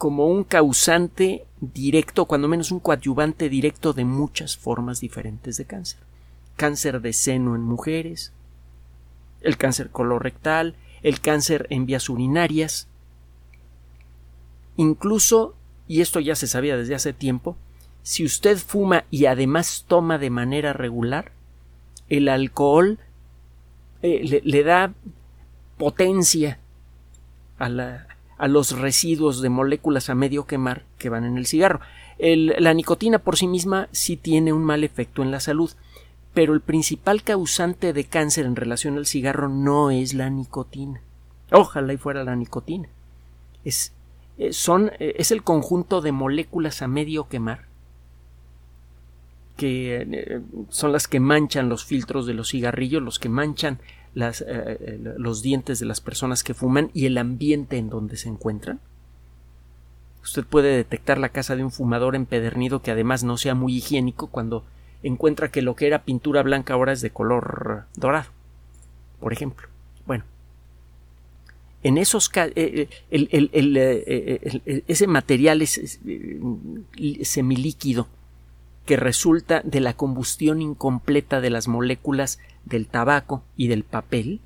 como 0.00 0.28
un 0.28 0.44
causante 0.44 1.44
directo, 1.60 2.24
cuando 2.24 2.48
menos 2.48 2.72
un 2.72 2.80
coadyuvante 2.80 3.50
directo 3.50 3.92
de 3.92 4.06
muchas 4.06 4.56
formas 4.56 4.98
diferentes 4.98 5.58
de 5.58 5.66
cáncer. 5.66 6.00
Cáncer 6.56 7.02
de 7.02 7.12
seno 7.12 7.54
en 7.54 7.60
mujeres, 7.60 8.32
el 9.42 9.58
cáncer 9.58 9.90
colorectal, 9.90 10.74
el 11.02 11.20
cáncer 11.20 11.66
en 11.68 11.84
vías 11.84 12.08
urinarias, 12.08 12.88
incluso, 14.78 15.54
y 15.86 16.00
esto 16.00 16.18
ya 16.18 16.34
se 16.34 16.46
sabía 16.46 16.78
desde 16.78 16.94
hace 16.94 17.12
tiempo, 17.12 17.58
si 18.02 18.24
usted 18.24 18.56
fuma 18.56 19.04
y 19.10 19.26
además 19.26 19.84
toma 19.86 20.16
de 20.16 20.30
manera 20.30 20.72
regular, 20.72 21.30
el 22.08 22.30
alcohol 22.30 22.98
eh, 24.00 24.22
le, 24.24 24.40
le 24.46 24.64
da 24.64 24.94
potencia 25.76 26.58
a 27.58 27.68
la, 27.68 28.06
a 28.40 28.48
los 28.48 28.78
residuos 28.78 29.42
de 29.42 29.50
moléculas 29.50 30.08
a 30.08 30.14
medio 30.14 30.46
quemar 30.46 30.84
que 30.96 31.10
van 31.10 31.24
en 31.24 31.36
el 31.36 31.46
cigarro. 31.46 31.80
la 32.18 32.72
nicotina 32.72 33.18
por 33.18 33.36
sí 33.36 33.46
misma 33.46 33.88
sí 33.92 34.16
tiene 34.16 34.54
un 34.54 34.64
mal 34.64 34.82
efecto 34.82 35.22
en 35.22 35.30
la 35.30 35.40
salud, 35.40 35.70
pero 36.32 36.54
el 36.54 36.62
principal 36.62 37.22
causante 37.22 37.92
de 37.92 38.04
cáncer 38.04 38.46
en 38.46 38.56
relación 38.56 38.96
al 38.96 39.04
cigarro 39.04 39.50
no 39.50 39.90
es 39.90 40.14
la 40.14 40.30
nicotina. 40.30 41.02
Ojalá 41.52 41.92
y 41.92 41.98
fuera 41.98 42.24
la 42.24 42.34
nicotina. 42.34 42.88
Es, 43.62 43.92
eh, 44.38 44.54
son, 44.54 44.90
eh, 44.98 45.16
es 45.18 45.32
el 45.32 45.42
conjunto 45.42 46.00
de 46.00 46.12
moléculas 46.12 46.80
a 46.80 46.88
medio 46.88 47.28
quemar 47.28 47.66
que 49.58 50.06
eh, 50.10 50.40
son 50.70 50.92
las 50.92 51.06
que 51.08 51.20
manchan 51.20 51.68
los 51.68 51.84
filtros 51.84 52.24
de 52.24 52.32
los 52.32 52.48
cigarrillos, 52.48 53.02
los 53.02 53.18
que 53.18 53.28
manchan 53.28 53.80
las, 54.14 54.40
eh, 54.40 54.46
eh, 54.48 55.14
los 55.18 55.42
dientes 55.42 55.78
de 55.78 55.86
las 55.86 56.00
personas 56.00 56.42
que 56.42 56.54
fuman 56.54 56.90
y 56.94 57.06
el 57.06 57.18
ambiente 57.18 57.78
en 57.78 57.90
donde 57.90 58.16
se 58.16 58.28
encuentran. 58.28 58.80
Usted 60.22 60.44
puede 60.44 60.76
detectar 60.76 61.18
la 61.18 61.30
casa 61.30 61.56
de 61.56 61.64
un 61.64 61.70
fumador 61.70 62.14
empedernido 62.14 62.82
que 62.82 62.90
además 62.90 63.24
no 63.24 63.36
sea 63.36 63.54
muy 63.54 63.76
higiénico 63.76 64.26
cuando 64.26 64.64
encuentra 65.02 65.50
que 65.50 65.62
lo 65.62 65.76
que 65.76 65.86
era 65.86 66.04
pintura 66.04 66.42
blanca 66.42 66.74
ahora 66.74 66.92
es 66.92 67.00
de 67.00 67.10
color 67.10 67.86
dorado, 67.96 68.28
por 69.18 69.32
ejemplo. 69.32 69.68
Bueno, 70.06 70.24
en 71.82 71.96
esos 71.96 72.30
eh, 72.34 72.88
ese 74.86 75.06
material 75.06 75.62
es, 75.62 75.98
semilíquido 77.22 78.08
que 78.84 78.96
resulta 78.96 79.62
de 79.64 79.80
la 79.80 79.94
combustión 79.94 80.60
incompleta 80.60 81.40
de 81.40 81.50
las 81.50 81.68
moléculas 81.68 82.38
del 82.64 82.86
tabaco 82.86 83.42
y 83.56 83.68
del 83.68 83.84
papel 83.84 84.40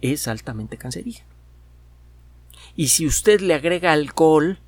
es 0.00 0.28
altamente 0.28 0.76
cancerígeno. 0.76 1.26
Y 2.76 2.88
si 2.88 3.06
usted 3.06 3.40
le 3.40 3.54
agrega 3.54 3.92
alcohol 3.92 4.58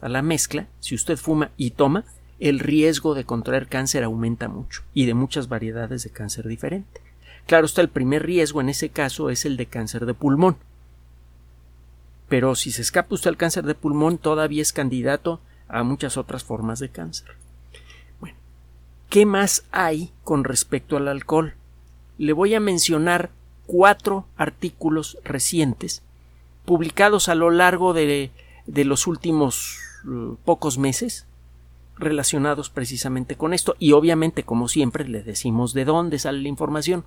a 0.00 0.08
la 0.08 0.22
mezcla, 0.22 0.66
si 0.80 0.94
usted 0.94 1.16
fuma 1.16 1.50
y 1.56 1.70
toma, 1.70 2.04
el 2.40 2.58
riesgo 2.58 3.14
de 3.14 3.24
contraer 3.24 3.68
cáncer 3.68 4.04
aumenta 4.04 4.48
mucho 4.48 4.82
y 4.92 5.06
de 5.06 5.14
muchas 5.14 5.48
variedades 5.48 6.04
de 6.04 6.10
cáncer 6.10 6.48
diferente. 6.48 7.00
Claro 7.46 7.66
está, 7.66 7.80
el 7.80 7.88
primer 7.88 8.24
riesgo 8.24 8.60
en 8.60 8.68
ese 8.68 8.88
caso 8.88 9.30
es 9.30 9.44
el 9.44 9.56
de 9.56 9.66
cáncer 9.66 10.06
de 10.06 10.14
pulmón. 10.14 10.56
Pero 12.28 12.54
si 12.54 12.72
se 12.72 12.82
escapa 12.82 13.14
usted 13.14 13.28
al 13.28 13.36
cáncer 13.36 13.64
de 13.64 13.74
pulmón, 13.74 14.18
todavía 14.18 14.62
es 14.62 14.72
candidato 14.72 15.40
a 15.68 15.82
muchas 15.82 16.16
otras 16.16 16.42
formas 16.42 16.78
de 16.78 16.88
cáncer. 16.88 17.36
¿Qué 19.10 19.26
más 19.26 19.64
hay 19.70 20.12
con 20.24 20.42
respecto 20.42 20.96
al 20.96 21.06
alcohol? 21.06 21.54
Le 22.18 22.32
voy 22.32 22.54
a 22.54 22.60
mencionar 22.60 23.30
cuatro 23.66 24.26
artículos 24.36 25.18
recientes 25.24 26.02
publicados 26.64 27.28
a 27.28 27.34
lo 27.34 27.50
largo 27.50 27.92
de, 27.92 28.30
de 28.66 28.84
los 28.84 29.06
últimos 29.06 29.78
uh, 30.06 30.36
pocos 30.44 30.78
meses 30.78 31.26
relacionados 31.96 32.70
precisamente 32.70 33.36
con 33.36 33.54
esto. 33.54 33.76
Y 33.78 33.92
obviamente 33.92 34.42
como 34.42 34.68
siempre 34.68 35.08
le 35.08 35.22
decimos 35.22 35.74
de 35.74 35.84
dónde 35.84 36.18
sale 36.18 36.42
la 36.42 36.48
información. 36.48 37.04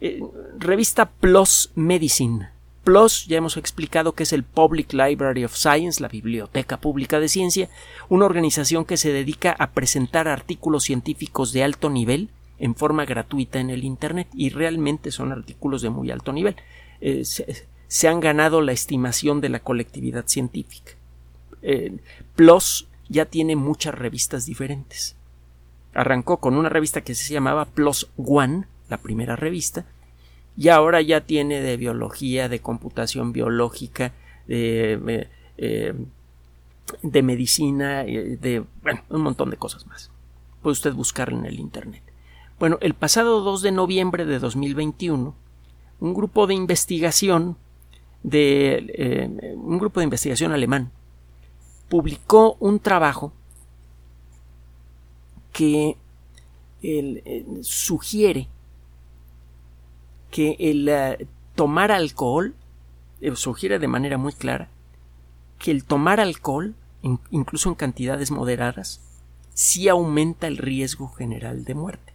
Eh, 0.00 0.20
revista 0.58 1.10
Plus 1.10 1.70
Medicine. 1.74 2.50
PLOS 2.84 3.26
ya 3.26 3.36
hemos 3.36 3.56
explicado 3.56 4.12
que 4.12 4.24
es 4.24 4.32
el 4.32 4.42
Public 4.42 4.92
Library 4.92 5.44
of 5.44 5.54
Science, 5.54 6.02
la 6.02 6.08
Biblioteca 6.08 6.80
Pública 6.80 7.20
de 7.20 7.28
Ciencia, 7.28 7.68
una 8.08 8.26
organización 8.26 8.84
que 8.84 8.96
se 8.96 9.12
dedica 9.12 9.54
a 9.56 9.70
presentar 9.70 10.26
artículos 10.26 10.82
científicos 10.82 11.52
de 11.52 11.62
alto 11.62 11.90
nivel 11.90 12.30
en 12.62 12.76
forma 12.76 13.04
gratuita 13.04 13.58
en 13.58 13.70
el 13.70 13.82
Internet 13.82 14.28
y 14.34 14.50
realmente 14.50 15.10
son 15.10 15.32
artículos 15.32 15.82
de 15.82 15.90
muy 15.90 16.12
alto 16.12 16.32
nivel. 16.32 16.54
Eh, 17.00 17.24
se, 17.24 18.08
han 18.08 18.20
ganado 18.20 18.62
la 18.62 18.70
estimación 18.70 19.40
de 19.40 19.48
la 19.48 19.58
colectividad 19.58 20.28
científica. 20.28 20.92
Eh, 21.62 21.98
PLOS 22.36 22.86
ya 23.08 23.26
tiene 23.26 23.56
muchas 23.56 23.96
revistas 23.96 24.46
diferentes. 24.46 25.16
Arrancó 25.92 26.36
con 26.36 26.54
una 26.54 26.68
revista 26.68 27.00
que 27.00 27.16
se 27.16 27.34
llamaba 27.34 27.64
PLOS 27.64 28.08
One, 28.16 28.66
la 28.88 28.98
primera 28.98 29.34
revista, 29.34 29.84
y 30.56 30.68
ahora 30.68 31.00
ya 31.00 31.22
tiene 31.22 31.60
de 31.60 31.76
biología, 31.76 32.48
de 32.48 32.60
computación 32.60 33.32
biológica, 33.32 34.12
de, 34.46 35.28
eh, 35.58 35.94
de 37.02 37.22
medicina, 37.22 38.04
eh, 38.04 38.38
de 38.40 38.64
bueno, 38.82 39.02
un 39.08 39.22
montón 39.22 39.50
de 39.50 39.56
cosas 39.56 39.84
más. 39.88 40.12
Puede 40.62 40.74
usted 40.74 40.92
buscarlo 40.92 41.36
en 41.38 41.46
el 41.46 41.58
Internet. 41.58 42.11
Bueno, 42.62 42.78
el 42.80 42.94
pasado 42.94 43.40
2 43.40 43.62
de 43.62 43.72
noviembre 43.72 44.24
de 44.24 44.38
2021, 44.38 45.34
un 45.98 46.14
grupo 46.14 46.46
de 46.46 46.54
investigación 46.54 47.56
de 48.22 48.86
eh, 48.94 49.56
un 49.56 49.80
grupo 49.80 49.98
de 49.98 50.04
investigación 50.04 50.52
alemán 50.52 50.92
publicó 51.88 52.56
un 52.60 52.78
trabajo 52.78 53.32
que 55.52 55.96
sugiere 57.62 58.48
que 60.30 60.54
el 60.60 60.88
eh, 60.88 61.26
tomar 61.56 61.90
alcohol 61.90 62.54
eh, 63.20 63.34
sugiere 63.34 63.80
de 63.80 63.88
manera 63.88 64.18
muy 64.18 64.34
clara 64.34 64.68
que 65.58 65.72
el 65.72 65.82
tomar 65.82 66.20
alcohol, 66.20 66.76
incluso 67.32 67.70
en 67.70 67.74
cantidades 67.74 68.30
moderadas, 68.30 69.00
sí 69.52 69.88
aumenta 69.88 70.46
el 70.46 70.58
riesgo 70.58 71.08
general 71.08 71.64
de 71.64 71.74
muerte. 71.74 72.11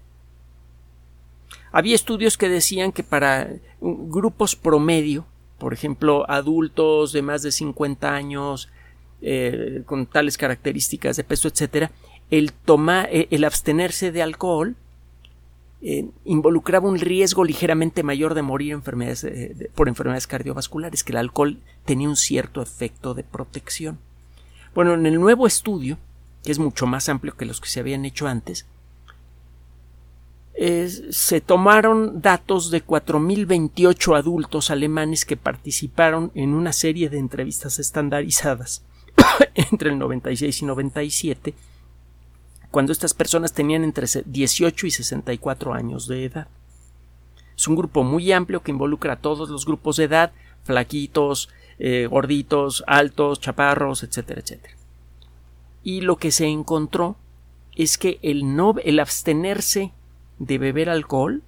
Había 1.72 1.96
estudios 1.96 2.38
que 2.38 2.50
decían 2.50 2.92
que 2.92 3.04
para 3.04 3.50
grupos 3.82 4.56
promedio, 4.56 5.26
por 5.58 5.74
ejemplo, 5.74 6.30
adultos 6.30 7.12
de 7.12 7.22
más 7.22 7.42
de 7.42 7.52
50 7.52 8.14
años, 8.14 8.70
eh, 9.22 9.84
con 9.86 10.06
tales 10.06 10.38
características 10.38 11.18
de 11.18 11.24
peso, 11.24 11.48
etcétera, 11.48 11.92
el 12.30 12.54
tomar, 12.54 13.10
el 13.12 13.44
abstenerse 13.44 14.12
de 14.12 14.22
alcohol 14.22 14.76
eh, 15.80 16.10
involucraba 16.26 16.90
un 16.90 17.00
riesgo 17.00 17.44
ligeramente 17.44 18.02
mayor 18.02 18.34
de 18.34 18.42
morir 18.42 18.80
eh, 19.24 19.70
por 19.76 19.88
enfermedades 19.88 20.26
cardiovasculares, 20.26 21.04
que 21.04 21.12
el 21.12 21.18
alcohol 21.18 21.60
tenía 21.86 22.10
un 22.10 22.16
cierto 22.16 22.64
efecto 22.64 23.14
de 23.14 23.24
protección. 23.24 24.00
Bueno, 24.74 24.96
en 24.96 25.06
el 25.06 25.20
nuevo 25.20 25.46
estudio, 25.46 26.00
que 26.44 26.52
es 26.52 26.58
mucho 26.58 26.88
más 26.88 27.10
amplio 27.10 27.38
que 27.38 27.46
los 27.46 27.62
que 27.62 27.70
se 27.70 27.80
habían 27.80 28.06
hecho 28.06 28.28
antes, 28.28 28.66
se 30.58 31.40
tomaron 31.42 32.22
datos 32.22 32.72
de 32.72 32.84
4.028 32.84 34.18
adultos 34.18 34.72
alemanes 34.72 35.24
que 35.24 35.38
participaron 35.38 36.32
en 36.34 36.56
una 36.56 36.74
serie 36.74 37.10
de 37.10 37.20
entrevistas 37.20 37.78
estandarizadas 37.78 38.84
entre 39.54 39.92
el 39.92 40.00
96 40.00 40.62
y 40.62 40.66
97 40.66 41.54
cuando 42.72 42.92
estas 42.92 43.14
personas 43.14 43.54
tenían 43.54 43.84
entre 43.84 44.08
18 44.26 44.88
y 44.88 44.92
64 44.92 45.74
años 45.74 46.08
de 46.08 46.26
edad. 46.26 46.48
Es 47.56 47.68
un 47.68 47.76
grupo 47.76 48.04
muy 48.04 48.32
amplio 48.32 48.62
que 48.62 48.72
involucra 48.72 49.14
a 49.14 49.20
todos 49.20 49.50
los 49.50 49.66
grupos 49.66 49.98
de 49.98 50.04
edad, 50.04 50.32
flaquitos, 50.64 51.50
eh, 51.80 52.08
gorditos, 52.10 52.84
altos, 52.88 53.40
chaparros, 53.40 54.04
etcétera, 54.04 54.42
etcétera. 54.42 54.76
Y 55.84 56.02
lo 56.02 56.18
que 56.18 56.32
se 56.32 56.48
encontró 56.48 57.16
es 57.76 57.98
que 57.98 58.20
el, 58.22 58.56
no, 58.56 58.76
el 58.84 59.00
abstenerse 59.00 59.92
de 60.40 60.58
beber 60.58 60.90
alcohol 60.90 61.42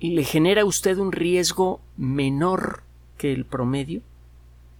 le 0.00 0.24
genera 0.24 0.62
a 0.62 0.66
usted 0.66 0.98
un 0.98 1.12
riesgo 1.12 1.80
menor 1.96 2.82
que 3.16 3.32
el 3.32 3.44
promedio 3.44 4.02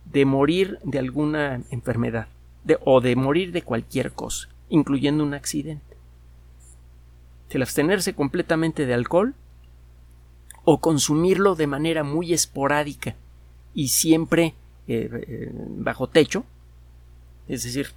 de 0.04 0.24
morir 0.24 0.78
de 0.84 0.98
alguna 0.98 1.62
enfermedad 1.70 2.28
o 2.84 3.00
de 3.00 3.16
morir 3.16 3.52
de 3.52 3.62
cualquier 3.62 4.12
cosa, 4.12 4.48
incluyendo 4.68 5.24
un 5.24 5.34
accidente. 5.34 5.96
El 7.50 7.62
abstenerse 7.62 8.12
completamente 8.12 8.86
de 8.86 8.92
alcohol 8.92 9.34
o 10.64 10.78
consumirlo 10.80 11.54
de 11.54 11.66
manera 11.66 12.04
muy 12.04 12.34
esporádica 12.34 13.14
y 13.72 13.88
siempre 13.88 14.54
eh, 14.88 15.08
eh, 15.28 15.52
bajo 15.54 16.08
techo, 16.08 16.44
es 17.48 17.62
decir, 17.62 17.92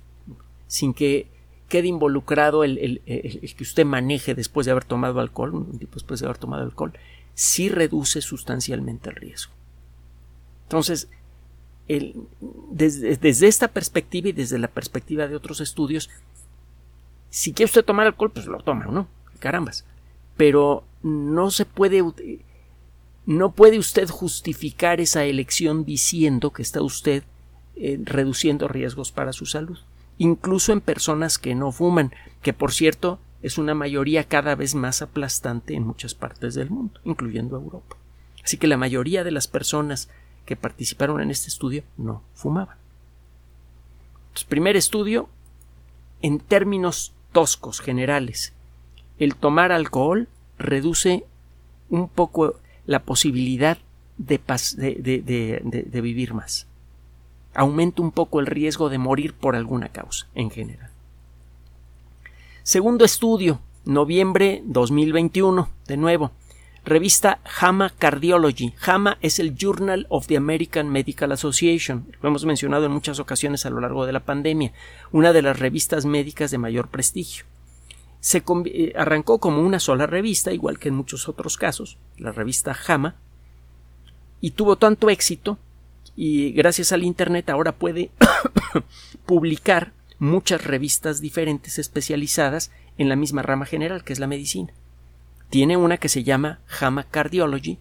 sin 0.67 0.93
que 0.93 1.28
quede 1.70 1.88
involucrado 1.88 2.64
el, 2.66 3.02
que 3.06 3.64
usted 3.64 3.86
maneje 3.86 4.36
después 4.36 4.66
de 4.66 4.72
haber 4.72 4.84
tomado 4.84 5.22
alcohol, 5.22 5.66
después 5.72 6.20
de 6.20 6.26
haber 6.26 6.38
tomado 6.38 6.64
alcohol, 6.64 6.94
sí 7.34 7.70
reduce 7.70 8.22
sustancialmente 8.22 9.10
el 9.10 9.16
riesgo. 9.16 9.54
Entonces, 10.64 11.08
desde, 12.72 13.48
esta 13.48 13.70
perspectiva 13.70 14.30
y 14.30 14.34
desde 14.34 14.60
la 14.60 14.68
perspectiva 14.68 15.28
de 15.28 15.36
otros 15.36 15.62
estudios, 15.62 16.10
si 17.30 17.54
quiere 17.54 17.70
usted 17.70 17.86
tomar 17.86 18.08
alcohol, 18.08 18.32
pues 18.32 18.46
lo 18.48 18.60
toma, 18.60 18.86
¿no? 18.86 19.08
Carambas. 19.40 19.86
Pero 20.36 20.84
no 21.02 21.52
se 21.52 21.66
puede 21.66 22.04
no 23.26 23.52
puede 23.52 23.78
usted 23.78 24.10
justificar 24.10 25.00
esa 25.00 25.24
elección 25.24 25.86
diciendo 25.86 26.52
que 26.52 26.64
está 26.64 26.82
usted 26.82 27.24
eh, 27.76 28.00
reduciendo 28.04 28.68
riesgos 28.68 29.12
para 29.12 29.34
su 29.34 29.46
salud, 29.46 29.78
incluso 30.20 30.72
en 30.72 30.82
personas 30.82 31.40
que 31.40 31.56
no 31.56 31.72
fuman, 31.72 32.14
que 32.44 32.54
por 32.54 32.72
cierto 32.72 33.20
es 33.42 33.58
una 33.58 33.74
mayoría 33.74 34.26
cada 34.26 34.54
vez 34.54 34.76
más 34.76 35.02
aplastante 35.02 35.74
en 35.74 35.88
muchas 35.88 36.14
partes 36.14 36.54
del 36.54 36.70
mundo, 36.70 37.00
incluyendo 37.04 37.56
Europa. 37.56 37.96
Así 38.44 38.58
que 38.58 38.68
la 38.68 38.78
mayoría 38.78 39.24
de 39.24 39.32
las 39.32 39.48
personas 39.48 40.10
que 40.46 40.56
participaron 40.56 41.22
en 41.22 41.32
este 41.32 41.48
estudio 41.48 41.84
no 41.98 42.22
fumaban. 42.36 42.78
primer 44.48 44.78
estudio, 44.78 45.30
en 46.22 46.40
términos 46.40 47.14
toscos 47.32 47.82
generales, 47.82 48.54
el 49.20 49.36
tomar 49.36 49.72
alcohol 49.72 50.28
reduce 50.58 51.26
un 51.90 52.08
poco 52.08 52.60
la 52.86 53.04
posibilidad 53.04 53.78
de, 54.18 54.40
de, 54.40 56.02
vivir 56.02 56.34
más. 56.34 56.68
Aumenta 57.54 58.02
un 58.02 58.12
poco 58.12 58.40
el 58.40 58.46
riesgo 58.46 58.90
de 58.90 58.98
morir 58.98 59.34
por 59.34 59.56
alguna 59.56 59.90
causa 59.90 60.28
en 60.36 60.50
general. 60.50 60.90
Segundo 62.64 63.06
estudio, 63.06 63.60
noviembre 63.86 64.62
2021, 64.66 65.70
de 65.88 65.98
nuevo, 65.98 66.32
Revista 66.86 67.40
JAMA 67.46 67.92
Cardiology. 67.98 68.74
JAMA 68.78 69.18
es 69.22 69.40
el 69.40 69.56
Journal 69.56 70.08
of 70.10 70.28
the 70.28 70.38
American 70.38 70.90
Medical 70.90 71.32
Association. 71.32 72.08
Lo 72.22 72.30
hemos 72.30 72.46
mencionado 72.46 72.86
en 72.86 72.92
muchas 72.92 73.20
ocasiones 73.20 73.66
a 73.66 73.70
lo 73.70 73.80
largo 73.80 74.06
de 74.06 74.14
la 74.14 74.22
pandemia. 74.22 74.72
Una 75.12 75.34
de 75.34 75.42
las 75.42 75.60
revistas 75.60 76.06
médicas 76.06 76.52
de 76.52 76.58
mayor 76.58 76.88
prestigio. 76.88 77.46
Se 78.22 78.44
eh, 78.66 78.94
arrancó 78.96 79.40
como 79.40 79.62
una 79.62 79.80
sola 79.80 80.08
revista, 80.08 80.52
igual 80.52 80.80
que 80.80 80.90
en 80.90 80.96
muchos 80.96 81.30
otros 81.30 81.58
casos, 81.58 81.98
la 82.18 82.32
revista 82.32 82.74
JAMA, 82.74 83.16
y 84.42 84.52
tuvo 84.52 84.78
tanto 84.78 85.10
éxito 85.10 85.58
y 86.22 86.52
gracias 86.52 86.92
al 86.92 87.06
Internet 87.06 87.50
ahora 87.50 87.72
puede 87.72 88.12
publicar 89.26 89.94
muchas 90.20 90.66
revistas 90.66 91.22
diferentes 91.22 91.80
especializadas 91.80 92.72
en 92.98 93.08
la 93.08 93.16
misma 93.16 93.42
rama 93.42 93.66
general 93.66 94.04
que 94.04 94.12
es 94.12 94.20
la 94.20 94.28
medicina 94.28 94.74
tiene 95.50 95.78
una 95.78 95.96
que 95.96 96.10
se 96.10 96.26
llama 96.26 96.60
JAMA 96.68 97.06
Cardiology 97.06 97.78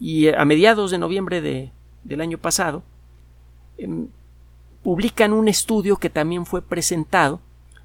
y 0.00 0.28
eh, 0.28 0.34
a 0.34 0.46
mediados 0.46 0.90
de 0.90 0.96
noviembre 0.96 1.42
del 1.42 2.20
año 2.22 2.38
pasado 2.38 2.84
em, 3.76 4.08
publican 4.82 5.34
un 5.34 5.46
estudio 5.46 5.98
que 5.98 6.08
también 6.08 6.46
fue 6.46 6.62
presentado 6.62 7.42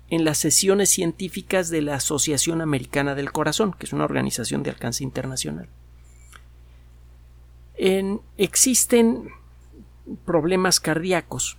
en 0.10 0.24
las 0.24 0.38
sesiones 0.38 0.90
científicas 0.90 1.70
de 1.70 1.82
la 1.82 1.96
Asociación 1.96 2.62
Americana 2.62 3.16
del 3.16 3.34
Corazón, 3.34 3.76
que 3.78 3.86
es 3.86 3.92
una 3.92 4.06
organización 4.06 4.64
de 4.64 4.70
alcance 4.70 5.04
internacional. 5.04 5.68
existen 8.38 9.30
problemas 10.26 10.80
cardíacos 10.80 11.58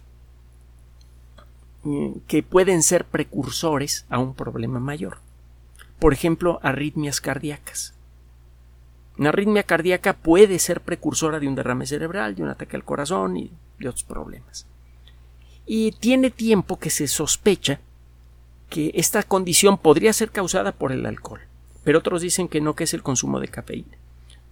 eh, 1.85 2.15
que 2.27 2.43
pueden 2.43 2.83
ser 2.83 3.05
precursores 3.05 4.07
a 4.09 4.19
un 4.19 4.35
problema 4.35 4.81
mayor 4.81 5.19
por 5.99 6.13
ejemplo, 6.13 6.61
arritmias 6.63 7.21
cardíacas. 7.21 7.95
Una 9.19 9.31
arritmia 9.31 9.65
cardíaca 9.65 10.13
puede 10.13 10.59
ser 10.59 10.81
precursora 10.81 11.41
de 11.41 11.49
un 11.49 11.57
derrame 11.57 11.87
cerebral, 11.87 12.37
de 12.37 12.43
un 12.45 12.51
ataque 12.51 12.77
al 12.77 12.85
corazón 12.85 13.37
y 13.37 13.51
de 13.79 13.89
otros 13.89 14.05
problemas. 14.05 14.67
Y 15.67 15.93
tiene 15.93 16.31
tiempo 16.31 16.79
que 16.79 16.91
se 16.91 17.09
sospecha 17.09 17.81
que 18.71 18.93
esta 18.95 19.23
condición 19.23 19.79
podría 19.79 20.13
ser 20.13 20.31
causada 20.31 20.73
por 20.73 20.93
el 20.93 21.05
alcohol, 21.05 21.41
pero 21.83 21.99
otros 21.99 22.23
dicen 22.23 22.49
que 22.49 22.61
no, 22.61 22.75
que 22.75 22.85
es 22.85 22.95
el 22.95 23.03
consumo 23.03 23.41
de 23.41 23.49
cafeína. 23.49 23.97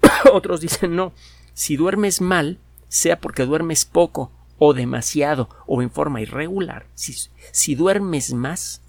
otros 0.33 0.61
dicen 0.61 0.97
no, 0.97 1.13
si 1.55 1.77
duermes 1.77 2.21
mal, 2.21 2.59
sea 2.89 3.21
porque 3.21 3.45
duermes 3.45 3.85
poco 3.85 4.31
o 4.59 4.75
demasiado 4.75 5.49
o 5.67 5.83
en 5.83 5.91
forma 5.91 6.21
irregular, 6.21 6.87
si, 6.95 7.15
si 7.53 7.75
duermes 7.75 8.33
más, 8.33 8.81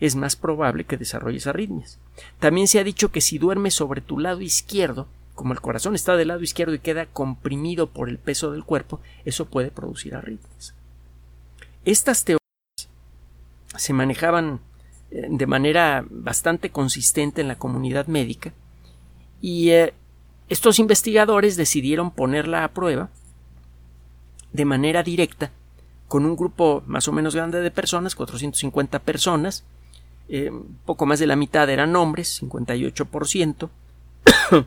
es 0.00 0.16
más 0.16 0.36
probable 0.36 0.84
que 0.84 0.96
desarrolles 0.96 1.46
arritmias. 1.46 1.98
También 2.38 2.68
se 2.68 2.78
ha 2.78 2.84
dicho 2.84 3.10
que 3.10 3.20
si 3.20 3.38
duermes 3.38 3.74
sobre 3.74 4.00
tu 4.00 4.18
lado 4.18 4.40
izquierdo, 4.40 5.06
como 5.34 5.52
el 5.52 5.60
corazón 5.60 5.94
está 5.94 6.16
del 6.16 6.28
lado 6.28 6.42
izquierdo 6.42 6.74
y 6.74 6.78
queda 6.78 7.06
comprimido 7.06 7.90
por 7.90 8.08
el 8.08 8.18
peso 8.18 8.52
del 8.52 8.64
cuerpo, 8.64 9.00
eso 9.24 9.46
puede 9.46 9.70
producir 9.70 10.14
arritmias. 10.14 10.74
Estas 11.84 12.24
teorías 12.24 12.38
se 13.76 13.92
manejaban 13.92 14.60
eh, 15.10 15.26
de 15.28 15.46
manera 15.46 16.04
bastante 16.08 16.70
consistente 16.70 17.40
en 17.40 17.48
la 17.48 17.58
comunidad 17.58 18.06
médica 18.06 18.52
y 19.40 19.70
eh, 19.70 19.94
estos 20.48 20.78
investigadores 20.78 21.56
decidieron 21.56 22.10
ponerla 22.10 22.64
a 22.64 22.68
prueba 22.68 23.10
de 24.52 24.64
manera 24.64 25.02
directa 25.02 25.50
con 26.08 26.24
un 26.26 26.36
grupo 26.36 26.82
más 26.86 27.08
o 27.08 27.12
menos 27.12 27.34
grande 27.34 27.60
de 27.60 27.70
personas, 27.70 28.14
450 28.14 29.00
personas, 29.00 29.64
eh, 30.28 30.50
poco 30.84 31.06
más 31.06 31.18
de 31.18 31.26
la 31.26 31.36
mitad 31.36 31.68
eran 31.68 31.96
hombres, 31.96 32.40
58%, 32.42 33.68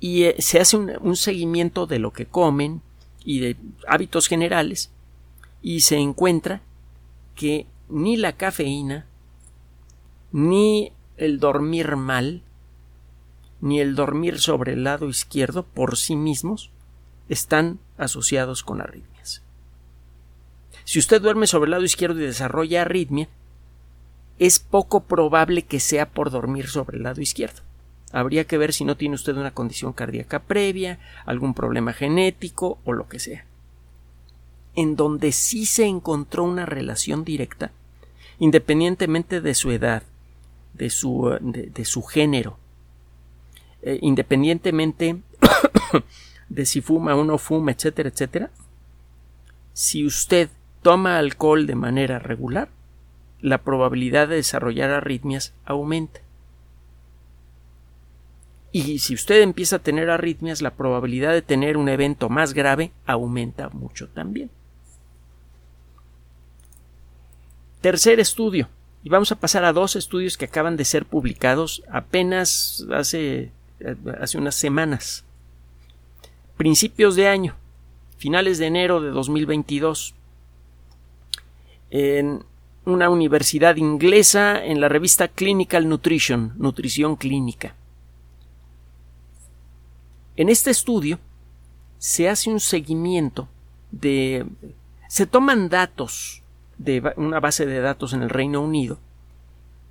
y 0.00 0.24
eh, 0.24 0.36
se 0.38 0.60
hace 0.60 0.76
un, 0.76 1.16
seguimiento 1.16 1.86
de 1.86 1.98
lo 1.98 2.12
que 2.12 2.26
comen 2.26 2.82
y 3.24 3.40
de 3.40 3.56
hábitos 3.86 4.28
generales, 4.28 4.90
y 5.62 5.80
se 5.80 5.96
encuentra 5.96 6.60
que 7.36 7.66
ni 7.88 8.16
la 8.16 8.32
cafeína, 8.32 9.06
ni 10.32 10.92
el 11.16 11.38
dormir 11.38 11.96
mal, 11.96 12.42
ni 13.64 13.80
el 13.80 13.94
dormir 13.94 14.40
sobre 14.40 14.74
el 14.74 14.84
lado 14.84 15.08
izquierdo 15.08 15.62
por 15.62 15.96
sí 15.96 16.16
mismos 16.16 16.70
están 17.30 17.78
asociados 17.96 18.62
con 18.62 18.82
arritmias. 18.82 19.40
Si 20.84 20.98
usted 20.98 21.22
duerme 21.22 21.46
sobre 21.46 21.68
el 21.68 21.70
lado 21.70 21.84
izquierdo 21.84 22.20
y 22.20 22.26
desarrolla 22.26 22.82
arritmia, 22.82 23.26
es 24.38 24.58
poco 24.58 25.04
probable 25.04 25.62
que 25.62 25.80
sea 25.80 26.10
por 26.10 26.30
dormir 26.30 26.68
sobre 26.68 26.98
el 26.98 27.04
lado 27.04 27.22
izquierdo. 27.22 27.62
Habría 28.12 28.44
que 28.44 28.58
ver 28.58 28.74
si 28.74 28.84
no 28.84 28.98
tiene 28.98 29.14
usted 29.14 29.34
una 29.34 29.54
condición 29.54 29.94
cardíaca 29.94 30.40
previa, 30.40 30.98
algún 31.24 31.54
problema 31.54 31.94
genético 31.94 32.78
o 32.84 32.92
lo 32.92 33.08
que 33.08 33.18
sea. 33.18 33.46
En 34.76 34.94
donde 34.94 35.32
sí 35.32 35.64
se 35.64 35.86
encontró 35.86 36.44
una 36.44 36.66
relación 36.66 37.24
directa, 37.24 37.72
independientemente 38.38 39.40
de 39.40 39.54
su 39.54 39.70
edad, 39.70 40.02
de 40.74 40.90
su, 40.90 41.34
de, 41.40 41.84
su 41.86 42.02
género, 42.02 42.58
eh, 43.84 43.98
independientemente 44.00 45.20
de 46.48 46.66
si 46.66 46.80
fuma 46.80 47.14
o 47.14 47.22
no 47.22 47.36
fuma, 47.36 47.72
etcétera, 47.72 48.08
etcétera, 48.08 48.50
si 49.74 50.06
usted 50.06 50.48
toma 50.82 51.18
alcohol 51.18 51.66
de 51.66 51.74
manera 51.74 52.18
regular, 52.18 52.70
la 53.40 53.58
probabilidad 53.58 54.28
de 54.28 54.36
desarrollar 54.36 54.90
arritmias 54.90 55.52
aumenta. 55.66 56.20
Y 58.72 58.98
si 59.00 59.14
usted 59.14 59.42
empieza 59.42 59.76
a 59.76 59.80
tener 59.80 60.10
arritmias, 60.10 60.62
la 60.62 60.74
probabilidad 60.74 61.32
de 61.32 61.42
tener 61.42 61.76
un 61.76 61.88
evento 61.88 62.28
más 62.28 62.54
grave 62.54 62.90
aumenta 63.06 63.68
mucho 63.68 64.08
también. 64.08 64.50
Tercer 67.82 68.18
estudio. 68.18 68.68
Y 69.02 69.10
vamos 69.10 69.30
a 69.30 69.36
pasar 69.36 69.64
a 69.64 69.74
dos 69.74 69.94
estudios 69.94 70.38
que 70.38 70.46
acaban 70.46 70.78
de 70.78 70.86
ser 70.86 71.04
publicados 71.04 71.82
apenas 71.90 72.86
hace, 72.90 73.52
hace 74.20 74.38
unas 74.38 74.54
semanas. 74.54 75.24
Principios 76.56 77.16
de 77.16 77.28
año, 77.28 77.56
finales 78.16 78.58
de 78.58 78.66
enero 78.66 79.00
de 79.00 79.10
2022. 79.10 80.14
En 81.90 82.44
una 82.84 83.08
universidad 83.08 83.76
inglesa 83.76 84.62
en 84.62 84.80
la 84.80 84.88
revista 84.88 85.28
Clinical 85.28 85.88
Nutrition, 85.88 86.52
Nutrición 86.56 87.16
Clínica. 87.16 87.74
En 90.36 90.48
este 90.48 90.70
estudio 90.70 91.18
se 91.98 92.28
hace 92.28 92.50
un 92.50 92.60
seguimiento 92.60 93.48
de... 93.90 94.44
se 95.08 95.26
toman 95.26 95.68
datos 95.68 96.42
de 96.76 97.12
una 97.16 97.40
base 97.40 97.66
de 97.66 97.80
datos 97.80 98.12
en 98.12 98.22
el 98.22 98.30
Reino 98.30 98.60
Unido 98.60 98.98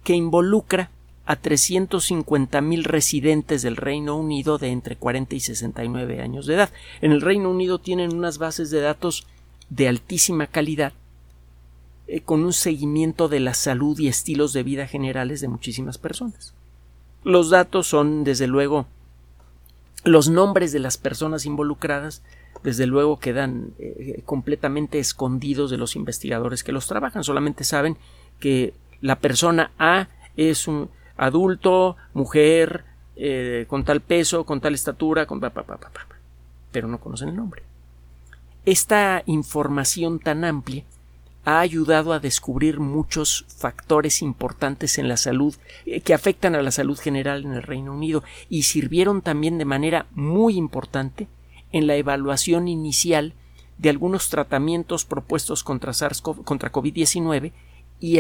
que 0.04 0.14
involucra 0.14 0.92
a 1.26 1.42
350.000 1.42 2.84
residentes 2.84 3.62
del 3.62 3.78
Reino 3.78 4.16
Unido 4.18 4.58
de 4.58 4.70
entre 4.70 4.98
40 4.98 5.36
y 5.36 5.40
69 5.40 6.22
años 6.22 6.46
de 6.46 6.56
edad. 6.56 6.70
En 7.02 7.12
el 7.12 7.22
Reino 7.22 7.50
Unido 7.50 7.80
tienen 7.80 8.14
unas 8.14 8.38
bases 8.38 8.72
de 8.72 8.82
datos 8.82 9.26
de 9.70 9.88
altísima 9.88 10.48
calidad 10.48 10.94
eh, 12.08 12.22
con 12.22 12.44
un 12.44 12.52
seguimiento 12.52 13.30
de 13.30 13.40
la 13.40 13.54
salud 13.54 13.98
y 14.00 14.10
estilos 14.10 14.52
de 14.52 14.64
vida 14.64 14.86
generales 14.88 15.40
de 15.40 15.48
muchísimas 15.48 15.98
personas. 15.98 16.54
Los 17.24 17.50
datos 17.50 17.88
son, 17.88 18.26
desde 18.26 18.48
luego, 18.48 18.86
los 20.04 20.30
nombres 20.30 20.74
de 20.74 20.80
las 20.80 20.98
personas 20.98 21.46
involucradas, 21.46 22.22
desde 22.64 22.86
luego 22.86 23.20
quedan 23.20 23.72
eh, 23.80 24.22
completamente 24.26 25.00
escondidos 25.00 25.72
de 25.72 25.78
los 25.78 25.96
investigadores 25.96 26.66
que 26.66 26.74
los 26.74 26.88
trabajan. 26.88 27.24
Solamente 27.24 27.64
saben 27.64 27.96
que 28.42 28.74
la 29.00 29.20
persona 29.20 29.72
A 29.80 30.10
es 30.36 30.68
un 30.68 30.90
adulto, 31.18 31.96
mujer, 32.14 32.86
eh, 33.16 33.66
con 33.68 33.84
tal 33.84 34.02
peso, 34.02 34.46
con 34.46 34.60
tal 34.60 34.74
estatura, 34.74 35.26
con 35.26 35.42
pero 36.72 36.88
no 36.88 37.00
conocen 37.00 37.30
el 37.30 37.36
nombre. 37.36 37.64
Esta 38.66 39.24
información 39.26 40.20
tan 40.20 40.46
amplia 40.46 40.84
ha 41.46 41.60
ayudado 41.60 42.14
a 42.14 42.20
descubrir 42.20 42.80
muchos 42.80 43.46
factores 43.50 44.22
importantes 44.22 44.98
en 44.98 45.08
la 45.08 45.18
salud 45.18 45.56
eh, 45.86 46.02
que 46.02 46.14
afectan 46.14 46.56
a 46.56 46.62
la 46.62 46.72
salud 46.72 46.98
general 46.98 47.44
en 47.46 47.54
el 47.54 47.64
Reino 47.64 47.94
Unido 47.94 48.24
y 48.50 48.64
sirvieron 48.64 49.22
también 49.22 49.58
de 49.58 49.66
manera 49.66 50.08
muy 50.12 50.56
importante 50.56 51.28
en 51.72 51.88
la 51.88 51.96
evaluación 51.96 52.68
inicial 52.68 53.34
de 53.78 53.90
algunos 53.90 54.30
tratamientos 54.30 55.04
propuestos 55.04 55.64
contra 55.64 55.92
contra 56.44 56.72
COVID-19 56.72 57.52
y 58.00 58.20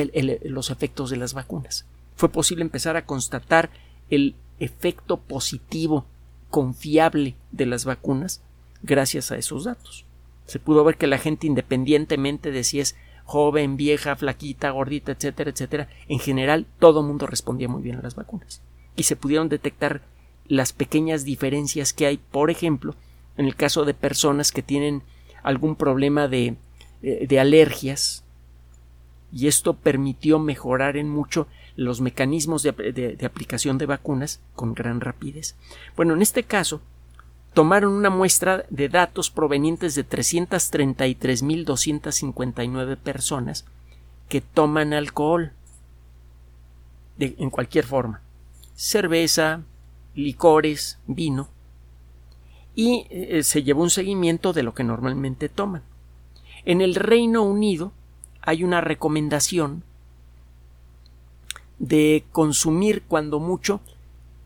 los 0.49 0.69
efectos 0.69 1.10
de 1.10 1.17
las 1.17 1.34
vacunas. 1.34 1.86
Fue 2.23 2.29
posible 2.29 2.63
empezar 2.63 2.95
a 2.95 3.05
constatar 3.05 3.69
el 4.09 4.36
efecto 4.57 5.17
positivo 5.17 6.05
confiable 6.49 7.36
de 7.51 7.65
las 7.65 7.83
vacunas 7.83 8.41
gracias 8.81 9.29
a 9.33 9.36
esos 9.36 9.65
datos. 9.65 10.05
Se 10.45 10.57
pudo 10.57 10.86
ver 10.86 10.95
que 10.95 11.05
la 11.05 11.17
gente 11.17 11.47
independientemente 11.47 12.51
de 12.51 12.63
si 12.63 12.79
es 12.79 12.95
joven, 13.25 13.75
vieja, 13.75 14.15
flaquita, 14.15 14.69
gordita, 14.69 15.12
etcétera, 15.12 15.49
etcétera, 15.49 15.89
en 16.07 16.19
general 16.19 16.65
todo 16.79 17.01
el 17.01 17.07
mundo 17.07 17.27
respondía 17.27 17.67
muy 17.67 17.81
bien 17.81 17.97
a 17.97 18.01
las 18.01 18.15
vacunas. 18.15 18.62
Y 18.95 19.03
se 19.03 19.17
pudieron 19.17 19.49
detectar 19.49 20.01
las 20.47 20.71
pequeñas 20.71 21.25
diferencias 21.25 21.91
que 21.91 22.05
hay, 22.05 22.21
por 22.31 22.49
ejemplo, 22.49 22.95
en 23.36 23.47
el 23.47 23.57
caso 23.57 23.83
de 23.83 23.95
personas 23.95 24.53
que 24.53 24.63
tienen 24.63 25.03
algún 25.43 25.75
problema 25.75 26.29
de, 26.29 26.55
eh, 27.01 27.27
de 27.27 27.39
alergias, 27.41 28.23
y 29.33 29.47
esto 29.47 29.73
permitió 29.73 30.38
mejorar 30.39 30.95
en 30.95 31.09
mucho 31.09 31.47
los 31.75 32.01
mecanismos 32.01 32.63
de, 32.63 32.71
de 32.71 33.25
aplicación 33.25 33.77
de 33.77 33.86
vacunas 33.86 34.39
con 34.55 34.73
gran 34.73 35.01
rapidez. 35.01 35.55
Bueno, 35.95 36.13
en 36.13 36.21
este 36.21 36.43
caso, 36.43 36.81
tomaron 37.53 37.93
una 37.93 38.09
muestra 38.09 38.65
de 38.69 38.89
datos 38.89 39.29
provenientes 39.29 39.95
de 39.95 40.05
333.259 40.07 42.97
personas 42.97 43.65
que 44.27 44.41
toman 44.41 44.91
alcohol 44.93 45.53
en 47.19 47.51
cualquier 47.51 47.86
forma, 47.86 48.21
cerveza, 48.75 49.62
licores, 50.15 50.97
vino, 51.05 51.47
y 52.75 53.05
eh, 53.12 53.43
se 53.43 53.62
llevó 53.62 53.83
un 53.83 53.91
seguimiento 53.91 54.51
de 54.51 54.63
lo 54.63 54.73
que 54.73 54.83
normalmente 54.83 55.47
toman. 55.47 55.83
En 56.65 56.81
el 56.81 56.95
Reino 56.95 57.43
Unido 57.43 57.91
hay 58.41 58.63
una 58.63 58.81
recomendación 58.81 59.83
de 61.83 62.23
consumir 62.31 63.03
cuando 63.09 63.41
mucho 63.41 63.81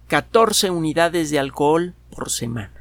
14 0.08 0.71
unidades 0.71 1.30
de 1.30 1.38
alcohol 1.38 1.93
por 2.10 2.32
semana. 2.32 2.73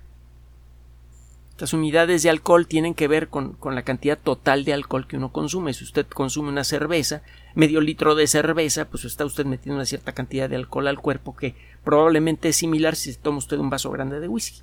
Estas 1.50 1.74
unidades 1.74 2.22
de 2.22 2.30
alcohol 2.30 2.66
tienen 2.66 2.94
que 2.94 3.06
ver 3.06 3.28
con, 3.28 3.52
con, 3.52 3.74
la 3.74 3.82
cantidad 3.82 4.18
total 4.18 4.64
de 4.64 4.72
alcohol 4.72 5.06
que 5.06 5.18
uno 5.18 5.30
consume. 5.30 5.74
Si 5.74 5.84
usted 5.84 6.06
consume 6.06 6.48
una 6.48 6.64
cerveza, 6.64 7.22
medio 7.54 7.82
litro 7.82 8.14
de 8.14 8.26
cerveza, 8.26 8.86
pues 8.86 9.04
está 9.04 9.26
usted 9.26 9.44
metiendo 9.44 9.76
una 9.76 9.84
cierta 9.84 10.12
cantidad 10.12 10.48
de 10.48 10.56
alcohol 10.56 10.88
al 10.88 11.00
cuerpo 11.00 11.36
que 11.36 11.54
probablemente 11.84 12.48
es 12.48 12.56
similar 12.56 12.96
si 12.96 13.14
toma 13.14 13.38
usted 13.38 13.58
un 13.58 13.68
vaso 13.68 13.90
grande 13.90 14.20
de 14.20 14.28
whisky 14.28 14.62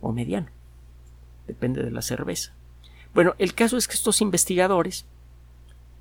o 0.00 0.12
mediano. 0.12 0.48
Depende 1.46 1.82
de 1.82 1.90
la 1.90 2.00
cerveza. 2.00 2.54
Bueno, 3.12 3.34
el 3.38 3.52
caso 3.52 3.76
es 3.76 3.88
que 3.88 3.94
estos 3.94 4.22
investigadores 4.22 5.04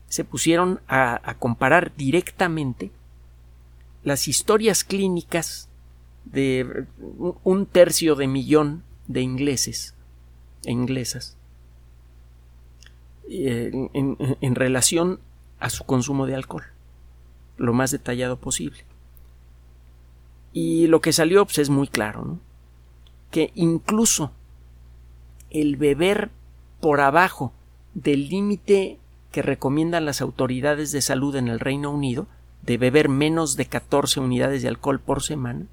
se 0.08 0.24
pusieron 0.24 0.80
a, 0.88 1.20
a 1.30 1.38
comparar 1.38 1.94
directamente 1.98 2.92
las 4.04 4.28
historias 4.28 4.84
clínicas 4.84 5.70
de 6.26 6.86
un 7.44 7.66
tercio 7.66 8.16
de 8.16 8.28
millón 8.28 8.84
de 9.08 9.22
ingleses 9.22 9.96
e 10.64 10.72
inglesas 10.72 11.38
eh, 13.30 13.72
en, 13.94 14.56
relación 14.56 15.20
a 15.60 15.70
su 15.70 15.84
consumo 15.86 16.26
de 16.26 16.36
alcohol, 16.36 16.66
lo 17.58 17.74
más 17.74 17.92
detallado 17.92 18.38
posible. 18.38 18.84
Y 20.54 20.88
lo 20.88 21.02
que 21.02 21.14
salió 21.14 21.46
pues, 21.46 21.60
es 21.60 21.70
muy 21.70 21.88
claro, 21.88 22.40
que 23.30 23.52
incluso 23.56 24.32
el 25.50 25.78
beber 25.78 26.30
por 26.82 27.00
abajo 27.00 27.54
del 27.94 28.28
límite 28.28 29.00
que 29.32 29.42
recomiendan 29.42 30.06
las 30.06 30.22
autoridades 30.22 30.92
de 30.92 31.02
salud 31.02 31.36
en 31.36 31.48
el 31.48 31.60
Reino 31.60 31.92
Unido, 31.92 32.28
de 32.62 32.78
beber 32.78 33.10
menos 33.10 33.56
de 33.56 33.66
14 33.66 34.20
unidades 34.20 34.62
de 34.62 34.68
alcohol 34.68 35.00
por 35.00 35.24
semana, 35.24 35.66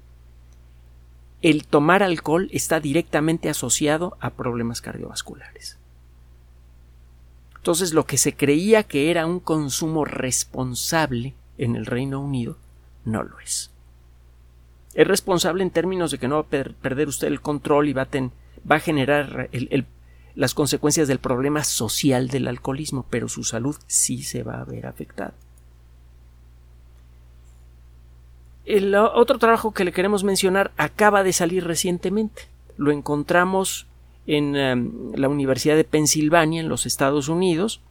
el 1.41 1.65
tomar 1.65 2.03
alcohol 2.03 2.49
está 2.51 2.79
directamente 2.79 3.49
asociado 3.49 4.17
a 4.19 4.31
problemas 4.31 4.81
cardiovasculares. 4.81 5.77
Entonces 7.55 7.93
lo 7.93 8.05
que 8.05 8.17
se 8.17 8.33
creía 8.33 8.83
que 8.83 9.11
era 9.11 9.25
un 9.25 9.39
consumo 9.39 10.05
responsable 10.05 11.33
en 11.57 11.75
el 11.75 11.85
Reino 11.85 12.19
Unido 12.19 12.57
no 13.05 13.23
lo 13.23 13.39
es. 13.39 13.71
Es 14.93 15.07
responsable 15.07 15.63
en 15.63 15.69
términos 15.69 16.11
de 16.11 16.17
que 16.17 16.27
no 16.27 16.35
va 16.35 16.41
a 16.41 16.63
perder 16.73 17.07
usted 17.07 17.27
el 17.27 17.41
control 17.41 17.89
y 17.89 17.93
va 17.93 18.03
a, 18.03 18.07
va 18.69 18.75
a 18.77 18.79
generar 18.79 19.49
las 20.35 20.53
consecuencias 20.53 21.07
del 21.07 21.19
problema 21.19 21.63
social 21.63 22.27
del 22.27 22.47
alcoholismo, 22.47 23.05
pero 23.09 23.27
su 23.29 23.43
salud 23.43 23.75
sí 23.87 24.23
se 24.23 24.43
va 24.43 24.61
a 24.61 24.65
ver 24.65 24.87
afectada. 24.87 25.33
El 28.69 28.93
otro 28.93 29.39
trabajo 29.39 29.73
que 29.73 29.83
le 29.83 29.91
queremos 29.91 30.23
mencionar 30.23 30.71
acaba 30.77 31.23
de 31.23 31.33
salir 31.33 31.63
recientemente. 31.63 32.43
Lo 32.77 32.91
encontramos 32.91 33.87
en 34.27 34.55
em, 34.55 35.11
la 35.15 35.27
Universidad 35.27 35.75
de 35.75 35.83
Pensilvania, 35.83 36.61
en 36.61 36.69
los 36.69 36.85
Estados 36.85 37.29
Unidos, 37.29 37.81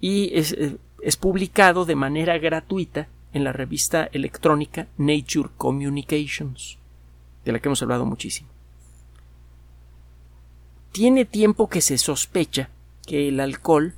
y 0.00 0.30
eh, 0.32 0.78
es, 1.02 1.16
publicado 1.18 1.84
de 1.84 1.96
manera 1.96 2.38
gratuita 2.38 3.08
en 3.34 3.44
la 3.44 3.52
revista 3.52 4.08
electrónica 4.10 4.86
Nature 4.96 5.50
Communications, 5.58 6.78
de 7.44 7.52
la 7.52 7.58
que 7.58 7.68
hemos 7.68 7.82
hablado 7.82 8.06
muchísimo. 8.06 8.48
Tiene 10.92 11.26
tiempo 11.26 11.68
que 11.68 11.82
se 11.82 11.98
sospecha 11.98 12.70
que 13.06 13.28
el 13.28 13.38
alcohol 13.38 13.92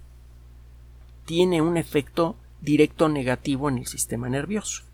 tiene 1.26 1.62
un 1.62 1.76
efecto 1.76 2.34
directo 2.60 3.08
negativo 3.08 3.68
en 3.68 3.78
el 3.78 3.86
sistema 3.86 4.28
nervioso. 4.28 4.87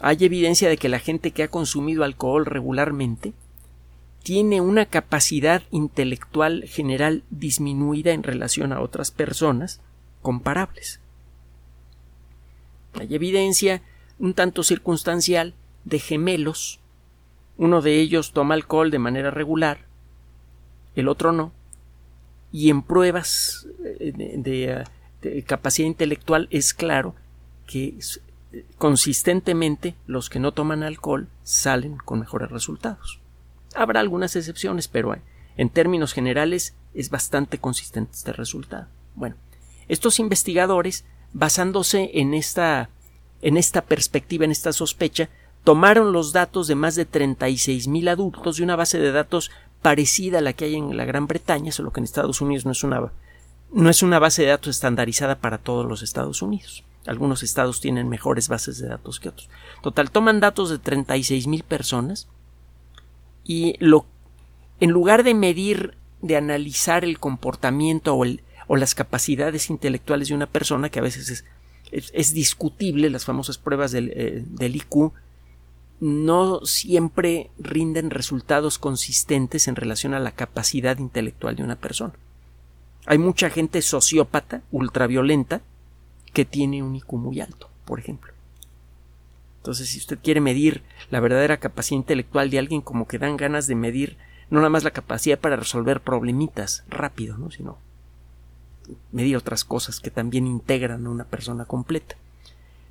Hay 0.00 0.16
evidencia 0.20 0.68
de 0.68 0.76
que 0.76 0.88
la 0.88 0.98
gente 0.98 1.30
que 1.30 1.44
ha 1.44 1.48
consumido 1.48 2.04
alcohol 2.04 2.46
regularmente 2.46 3.32
tiene 4.22 4.60
una 4.60 4.86
capacidad 4.86 5.62
intelectual 5.70 6.64
general 6.66 7.22
disminuida 7.30 8.12
en 8.12 8.22
relación 8.22 8.72
a 8.72 8.80
otras 8.80 9.10
personas 9.10 9.80
comparables. 10.22 11.00
Hay 12.94 13.14
evidencia 13.14 13.82
un 14.18 14.34
tanto 14.34 14.62
circunstancial 14.62 15.54
de 15.84 15.98
gemelos. 15.98 16.80
Uno 17.58 17.82
de 17.82 18.00
ellos 18.00 18.32
toma 18.32 18.54
alcohol 18.54 18.90
de 18.90 18.98
manera 18.98 19.30
regular, 19.30 19.86
el 20.96 21.08
otro 21.08 21.32
no. 21.32 21.52
Y 22.50 22.70
en 22.70 22.82
pruebas 22.82 23.68
eh, 23.84 24.12
de, 24.16 24.84
de 25.20 25.42
capacidad 25.42 25.86
intelectual 25.86 26.48
es 26.50 26.72
claro 26.72 27.14
que 27.66 27.94
consistentemente 28.78 29.94
los 30.06 30.30
que 30.30 30.40
no 30.40 30.52
toman 30.52 30.82
alcohol 30.82 31.28
salen 31.42 31.96
con 31.96 32.20
mejores 32.20 32.50
resultados. 32.50 33.20
Habrá 33.74 34.00
algunas 34.00 34.36
excepciones, 34.36 34.88
pero 34.88 35.16
en 35.56 35.70
términos 35.70 36.12
generales 36.12 36.74
es 36.94 37.10
bastante 37.10 37.58
consistente 37.58 38.12
este 38.12 38.32
resultado. 38.32 38.86
Bueno, 39.14 39.36
estos 39.88 40.18
investigadores, 40.18 41.04
basándose 41.32 42.10
en 42.14 42.34
esta, 42.34 42.88
en 43.42 43.56
esta 43.56 43.82
perspectiva, 43.82 44.44
en 44.44 44.50
esta 44.50 44.72
sospecha, 44.72 45.28
tomaron 45.64 46.12
los 46.12 46.32
datos 46.32 46.66
de 46.66 46.74
más 46.74 46.94
de 46.94 47.08
36.000 47.08 48.10
adultos 48.10 48.56
de 48.56 48.62
una 48.62 48.76
base 48.76 48.98
de 48.98 49.12
datos 49.12 49.50
parecida 49.82 50.38
a 50.38 50.42
la 50.42 50.52
que 50.52 50.66
hay 50.66 50.76
en 50.76 50.96
la 50.96 51.04
Gran 51.04 51.26
Bretaña, 51.26 51.72
solo 51.72 51.92
que 51.92 52.00
en 52.00 52.04
Estados 52.04 52.40
Unidos 52.40 52.64
no 52.64 52.72
es 52.72 52.84
una, 52.84 53.12
no 53.72 53.90
es 53.90 54.02
una 54.02 54.18
base 54.18 54.42
de 54.42 54.48
datos 54.48 54.76
estandarizada 54.76 55.36
para 55.36 55.58
todos 55.58 55.86
los 55.86 56.02
Estados 56.02 56.42
Unidos. 56.42 56.84
Algunos 57.06 57.42
estados 57.42 57.80
tienen 57.80 58.08
mejores 58.08 58.48
bases 58.48 58.78
de 58.78 58.88
datos 58.88 59.20
que 59.20 59.28
otros. 59.28 59.50
Total, 59.82 60.10
toman 60.10 60.40
datos 60.40 60.70
de 60.70 60.78
36 60.78 61.46
mil 61.46 61.62
personas 61.62 62.28
y 63.44 63.76
lo, 63.78 64.06
en 64.80 64.90
lugar 64.90 65.22
de 65.22 65.34
medir, 65.34 65.96
de 66.22 66.36
analizar 66.36 67.04
el 67.04 67.18
comportamiento 67.18 68.16
o, 68.16 68.76
las 68.76 68.94
capacidades 68.94 69.68
intelectuales 69.68 70.28
de 70.28 70.34
una 70.34 70.46
persona, 70.46 70.88
que 70.88 70.98
a 70.98 71.02
veces 71.02 71.44
es, 71.90 72.10
es, 72.12 72.32
discutible, 72.32 73.10
las 73.10 73.26
famosas 73.26 73.58
pruebas 73.58 73.92
del, 73.92 74.10
eh, 74.14 74.42
del 74.46 74.76
IQ, 74.76 75.12
no 76.00 76.64
siempre 76.64 77.50
rinden 77.58 78.10
resultados 78.10 78.78
consistentes 78.78 79.68
en 79.68 79.76
relación 79.76 80.14
a 80.14 80.20
la 80.20 80.32
capacidad 80.32 80.98
intelectual 80.98 81.56
de 81.56 81.62
una 81.62 81.76
persona. 81.76 82.14
Hay 83.06 83.18
mucha 83.18 83.50
gente 83.50 83.82
sociópata, 83.82 84.62
ultraviolenta, 84.72 85.60
que 86.34 86.44
tiene 86.44 86.82
un 86.82 86.94
IQ 86.96 87.12
muy 87.14 87.40
alto, 87.40 87.70
por 87.86 87.98
ejemplo. 87.98 88.34
Entonces, 89.58 89.88
si 89.88 89.98
usted 89.98 90.18
quiere 90.22 90.42
medir 90.42 90.82
la 91.10 91.20
verdadera 91.20 91.56
capacidad 91.56 91.96
intelectual 91.96 92.50
de 92.50 92.58
alguien, 92.58 92.82
como 92.82 93.08
que 93.08 93.18
dan 93.18 93.38
ganas 93.38 93.66
de 93.66 93.74
medir 93.74 94.18
no 94.50 94.58
nada 94.58 94.68
más 94.68 94.84
la 94.84 94.90
capacidad 94.90 95.38
para 95.38 95.56
resolver 95.56 96.02
problemitas 96.02 96.84
rápido, 96.88 97.38
¿no? 97.38 97.50
sino 97.50 97.78
medir 99.10 99.38
otras 99.38 99.64
cosas 99.64 100.00
que 100.00 100.10
también 100.10 100.46
integran 100.46 101.06
a 101.06 101.10
una 101.10 101.24
persona 101.24 101.64
completa. 101.64 102.16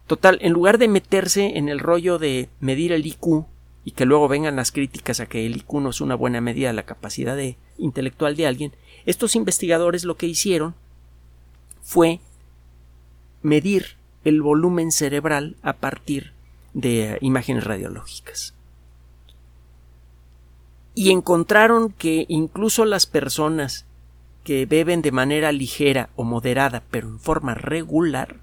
Total, 0.08 0.40
en 0.42 0.52
lugar 0.52 0.80
de 0.80 0.88
meterse 0.88 1.58
en 1.58 1.70
el 1.70 1.80
rollo 1.80 2.18
de 2.18 2.50
medir 2.60 2.92
el 2.92 3.06
IQ 3.06 3.46
y 3.86 3.92
que 3.92 4.06
luego 4.06 4.28
vengan 4.28 4.56
las 4.56 4.72
críticas 4.72 5.20
a 5.20 5.28
que 5.28 5.46
el 5.46 5.58
IQ 5.58 5.74
no 5.76 5.90
es 5.92 6.02
una 6.02 6.16
buena 6.16 6.42
medida 6.42 6.70
de 6.70 6.74
la 6.74 6.84
capacidad 6.84 7.38
intelectual 7.78 8.36
de 8.36 8.48
alguien, 8.48 8.74
estos 9.06 9.36
investigadores 9.36 10.06
lo 10.06 10.18
que 10.18 10.28
hicieron 10.28 10.74
fue 11.82 12.20
medir 13.44 13.98
el 14.24 14.42
volumen 14.42 14.92
cerebral 14.92 15.56
a 15.62 15.74
partir 15.74 16.32
de 16.74 17.18
imágenes 17.22 17.64
radiológicas. 17.64 18.54
Y 20.96 21.12
encontraron 21.12 21.92
que 21.92 22.26
incluso 22.30 22.86
las 22.86 23.06
personas 23.06 23.86
que 24.44 24.66
beben 24.66 25.02
de 25.02 25.12
manera 25.12 25.52
ligera 25.52 26.10
o 26.16 26.24
moderada, 26.24 26.84
pero 26.92 27.08
en 27.08 27.20
forma 27.20 27.54
regular, 27.54 28.38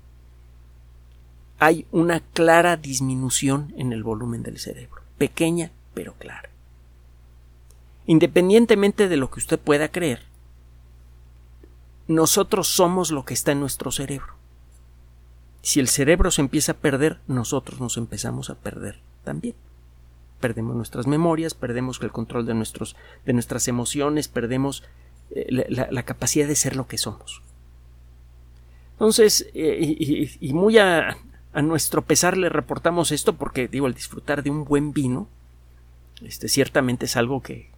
hay 1.58 1.86
una 1.92 2.20
clara 2.20 2.76
disminución 2.76 3.74
en 3.76 3.92
el 3.92 4.02
volumen 4.02 4.42
del 4.42 4.58
cerebro, 4.58 5.02
pequeña 5.18 5.70
pero 5.92 6.14
clara. 6.14 6.48
Independientemente 8.06 9.08
de 9.08 9.16
lo 9.16 9.30
que 9.30 9.40
usted 9.40 9.58
pueda 9.58 9.88
creer, 9.88 10.22
nosotros 12.08 12.66
somos 12.66 13.10
lo 13.10 13.24
que 13.24 13.34
está 13.34 13.52
en 13.52 13.60
nuestro 13.60 13.92
cerebro. 13.92 14.39
Si 15.62 15.80
el 15.80 15.88
cerebro 15.88 16.30
se 16.30 16.40
empieza 16.40 16.72
a 16.72 16.76
perder, 16.76 17.20
nosotros 17.26 17.80
nos 17.80 17.96
empezamos 17.96 18.50
a 18.50 18.54
perder 18.54 19.00
también. 19.24 19.54
Perdemos 20.40 20.74
nuestras 20.74 21.06
memorias, 21.06 21.54
perdemos 21.54 22.00
el 22.00 22.12
control 22.12 22.46
de, 22.46 22.54
nuestros, 22.54 22.96
de 23.26 23.34
nuestras 23.34 23.68
emociones, 23.68 24.28
perdemos 24.28 24.82
eh, 25.30 25.66
la, 25.68 26.02
capacidad 26.04 26.48
de 26.48 26.56
ser 26.56 26.76
lo 26.76 26.86
que 26.86 26.96
somos. 26.96 27.42
Entonces, 28.92 29.50
eh, 29.54 30.36
y, 30.40 30.52
muy 30.54 30.78
a, 30.78 31.18
nuestro 31.54 32.02
pesar 32.02 32.38
le 32.38 32.48
reportamos 32.48 33.12
esto 33.12 33.34
porque, 33.36 33.68
digo, 33.68 33.86
el 33.86 33.94
disfrutar 33.94 34.42
de 34.42 34.50
un 34.50 34.64
buen 34.64 34.92
vino, 34.92 35.28
este, 36.22 36.48
ciertamente 36.48 37.04
es 37.04 37.16
algo 37.16 37.42
que, 37.42 37.70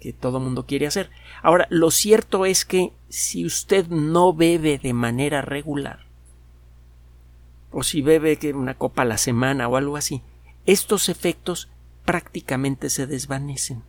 que 0.00 0.12
todo 0.12 0.40
mundo 0.40 0.66
quiere 0.66 0.88
hacer. 0.88 1.10
Ahora, 1.42 1.68
lo 1.70 1.92
cierto 1.92 2.46
es 2.46 2.64
que 2.64 2.92
si 3.08 3.46
usted 3.46 3.86
no 3.88 4.32
bebe 4.32 4.78
de 4.78 4.92
manera 4.92 5.40
regular, 5.40 6.07
o 7.70 7.82
si 7.82 8.02
bebe 8.02 8.38
una 8.54 8.74
copa 8.74 9.02
a 9.02 9.06
la 9.06 9.18
semana 9.18 9.68
o 9.68 9.76
algo 9.76 9.96
así, 9.96 10.22
estos 10.66 11.08
efectos 11.08 11.68
prácticamente 12.04 12.90
se 12.90 13.06
desvanecen. 13.06 13.82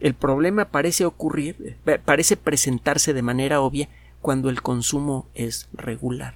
El 0.00 0.14
problema 0.14 0.66
parece 0.66 1.04
ocurrir, 1.04 1.78
eh, 1.86 1.98
parece 2.04 2.36
presentarse 2.36 3.14
de 3.14 3.22
manera 3.22 3.60
obvia 3.60 3.88
cuando 4.20 4.50
el 4.50 4.62
consumo 4.62 5.26
es 5.34 5.68
regular. 5.72 6.34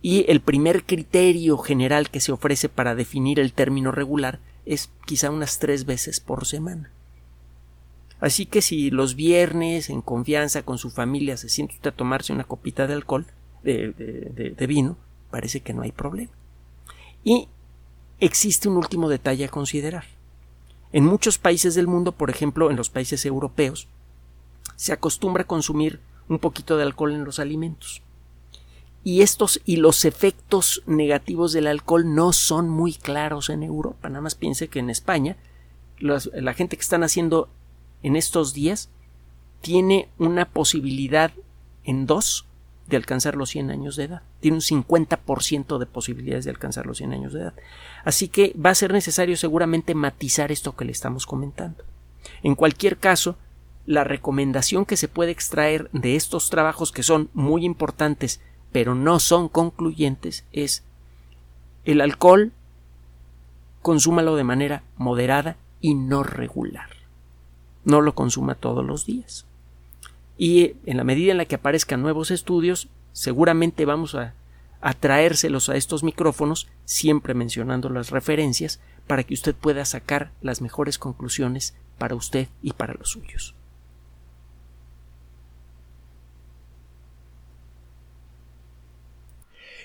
Y 0.00 0.24
el 0.28 0.40
primer 0.40 0.84
criterio 0.84 1.58
general 1.58 2.10
que 2.10 2.20
se 2.20 2.32
ofrece 2.32 2.68
para 2.68 2.94
definir 2.94 3.40
el 3.40 3.52
término 3.52 3.90
regular 3.90 4.38
es 4.64 4.90
quizá 5.06 5.30
unas 5.30 5.58
tres 5.58 5.86
veces 5.86 6.20
por 6.20 6.46
semana. 6.46 6.90
Así 8.20 8.46
que 8.46 8.62
si 8.62 8.90
los 8.90 9.14
viernes, 9.14 9.90
en 9.90 10.02
confianza 10.02 10.62
con 10.62 10.78
su 10.78 10.90
familia, 10.90 11.36
se 11.36 11.48
siente 11.48 11.74
usted 11.74 11.90
a 11.90 11.96
tomarse 11.96 12.32
una 12.32 12.44
copita 12.44 12.86
de 12.86 12.94
alcohol, 12.94 13.26
de, 13.62 14.66
vino, 14.66 14.96
parece 15.30 15.60
que 15.60 15.72
no 15.72 15.82
hay 15.82 15.92
problema. 15.92 16.32
Y 17.24 17.48
existe 18.20 18.68
un 18.68 18.76
último 18.76 19.08
detalle 19.08 19.44
a 19.44 19.50
considerar. 19.50 20.04
En 20.92 21.04
muchos 21.04 21.38
países 21.38 21.74
del 21.74 21.86
mundo, 21.86 22.12
por 22.12 22.30
ejemplo 22.30 22.70
en 22.70 22.76
los 22.76 22.90
países 22.90 23.24
europeos, 23.26 23.88
se 24.76 24.92
acostumbra 24.92 25.42
a 25.42 25.46
consumir 25.46 26.00
un 26.28 26.38
poquito 26.38 26.76
de 26.76 26.84
alcohol 26.84 27.12
en 27.12 27.24
los 27.24 27.38
alimentos. 27.38 28.02
Y 29.04 29.22
estos 29.22 29.60
y 29.64 29.76
los 29.76 30.04
efectos 30.04 30.82
negativos 30.86 31.52
del 31.52 31.66
alcohol 31.66 32.14
no 32.14 32.32
son 32.32 32.68
muy 32.68 32.94
claros 32.94 33.48
en 33.48 33.62
Europa. 33.62 34.08
Nada 34.08 34.22
más 34.22 34.34
piense 34.34 34.68
que 34.68 34.80
en 34.80 34.90
España 34.90 35.36
la 36.00 36.54
gente 36.54 36.76
que 36.76 36.82
están 36.82 37.02
haciendo 37.02 37.48
en 38.02 38.16
estos 38.16 38.54
días 38.54 38.90
tiene 39.60 40.08
una 40.18 40.44
posibilidad 40.46 41.32
en 41.84 42.06
dos 42.06 42.47
de 42.88 42.96
alcanzar 42.96 43.36
los 43.36 43.50
100 43.50 43.70
años 43.70 43.96
de 43.96 44.04
edad. 44.04 44.22
Tiene 44.40 44.56
un 44.56 44.62
50% 44.62 45.78
de 45.78 45.86
posibilidades 45.86 46.44
de 46.44 46.50
alcanzar 46.50 46.86
los 46.86 46.98
100 46.98 47.12
años 47.12 47.32
de 47.32 47.42
edad. 47.42 47.54
Así 48.04 48.28
que 48.28 48.54
va 48.54 48.70
a 48.70 48.74
ser 48.74 48.92
necesario 48.92 49.36
seguramente 49.36 49.94
matizar 49.94 50.50
esto 50.50 50.74
que 50.74 50.86
le 50.86 50.92
estamos 50.92 51.26
comentando. 51.26 51.84
En 52.42 52.54
cualquier 52.54 52.96
caso, 52.96 53.36
la 53.84 54.04
recomendación 54.04 54.86
que 54.86 54.96
se 54.96 55.08
puede 55.08 55.32
extraer 55.32 55.90
de 55.92 56.16
estos 56.16 56.50
trabajos 56.50 56.92
que 56.92 57.02
son 57.02 57.30
muy 57.34 57.64
importantes 57.64 58.40
pero 58.70 58.94
no 58.94 59.18
son 59.18 59.48
concluyentes 59.48 60.44
es 60.52 60.84
el 61.86 62.02
alcohol 62.02 62.52
consúmalo 63.80 64.36
de 64.36 64.44
manera 64.44 64.82
moderada 64.98 65.56
y 65.80 65.94
no 65.94 66.22
regular. 66.22 66.90
No 67.84 68.02
lo 68.02 68.14
consuma 68.14 68.54
todos 68.56 68.84
los 68.84 69.06
días 69.06 69.47
y 70.38 70.76
en 70.86 70.96
la 70.96 71.04
medida 71.04 71.32
en 71.32 71.38
la 71.38 71.44
que 71.44 71.56
aparezcan 71.56 72.00
nuevos 72.00 72.30
estudios, 72.30 72.88
seguramente 73.12 73.84
vamos 73.84 74.14
a, 74.14 74.34
traérselos 75.00 75.68
a 75.68 75.76
estos 75.76 76.04
micrófonos, 76.04 76.68
siempre 76.84 77.34
mencionando 77.34 77.90
las 77.90 78.10
referencias, 78.10 78.78
para 79.08 79.24
que 79.24 79.34
usted 79.34 79.56
pueda 79.56 79.84
sacar 79.84 80.30
las 80.40 80.62
mejores 80.62 80.96
conclusiones 80.98 81.74
para 81.98 82.14
usted 82.14 82.46
y 82.62 82.72
para 82.72 82.94
los 82.94 83.10
suyos. 83.10 83.56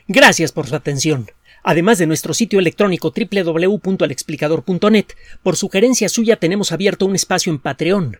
Gracias 0.07 0.51
por 0.51 0.67
su 0.67 0.75
atención. 0.75 1.31
Además 1.63 1.97
de 1.97 2.05
nuestro 2.05 2.33
sitio 2.35 2.59
electrónico 2.59 3.11
www.alexplicador.net, 3.15 5.05
por 5.41 5.55
sugerencia 5.55 6.09
suya 6.09 6.35
tenemos 6.35 6.73
abierto 6.73 7.05
un 7.07 7.15
espacio 7.15 7.51
en 7.51 7.57
Patreon 7.59 8.19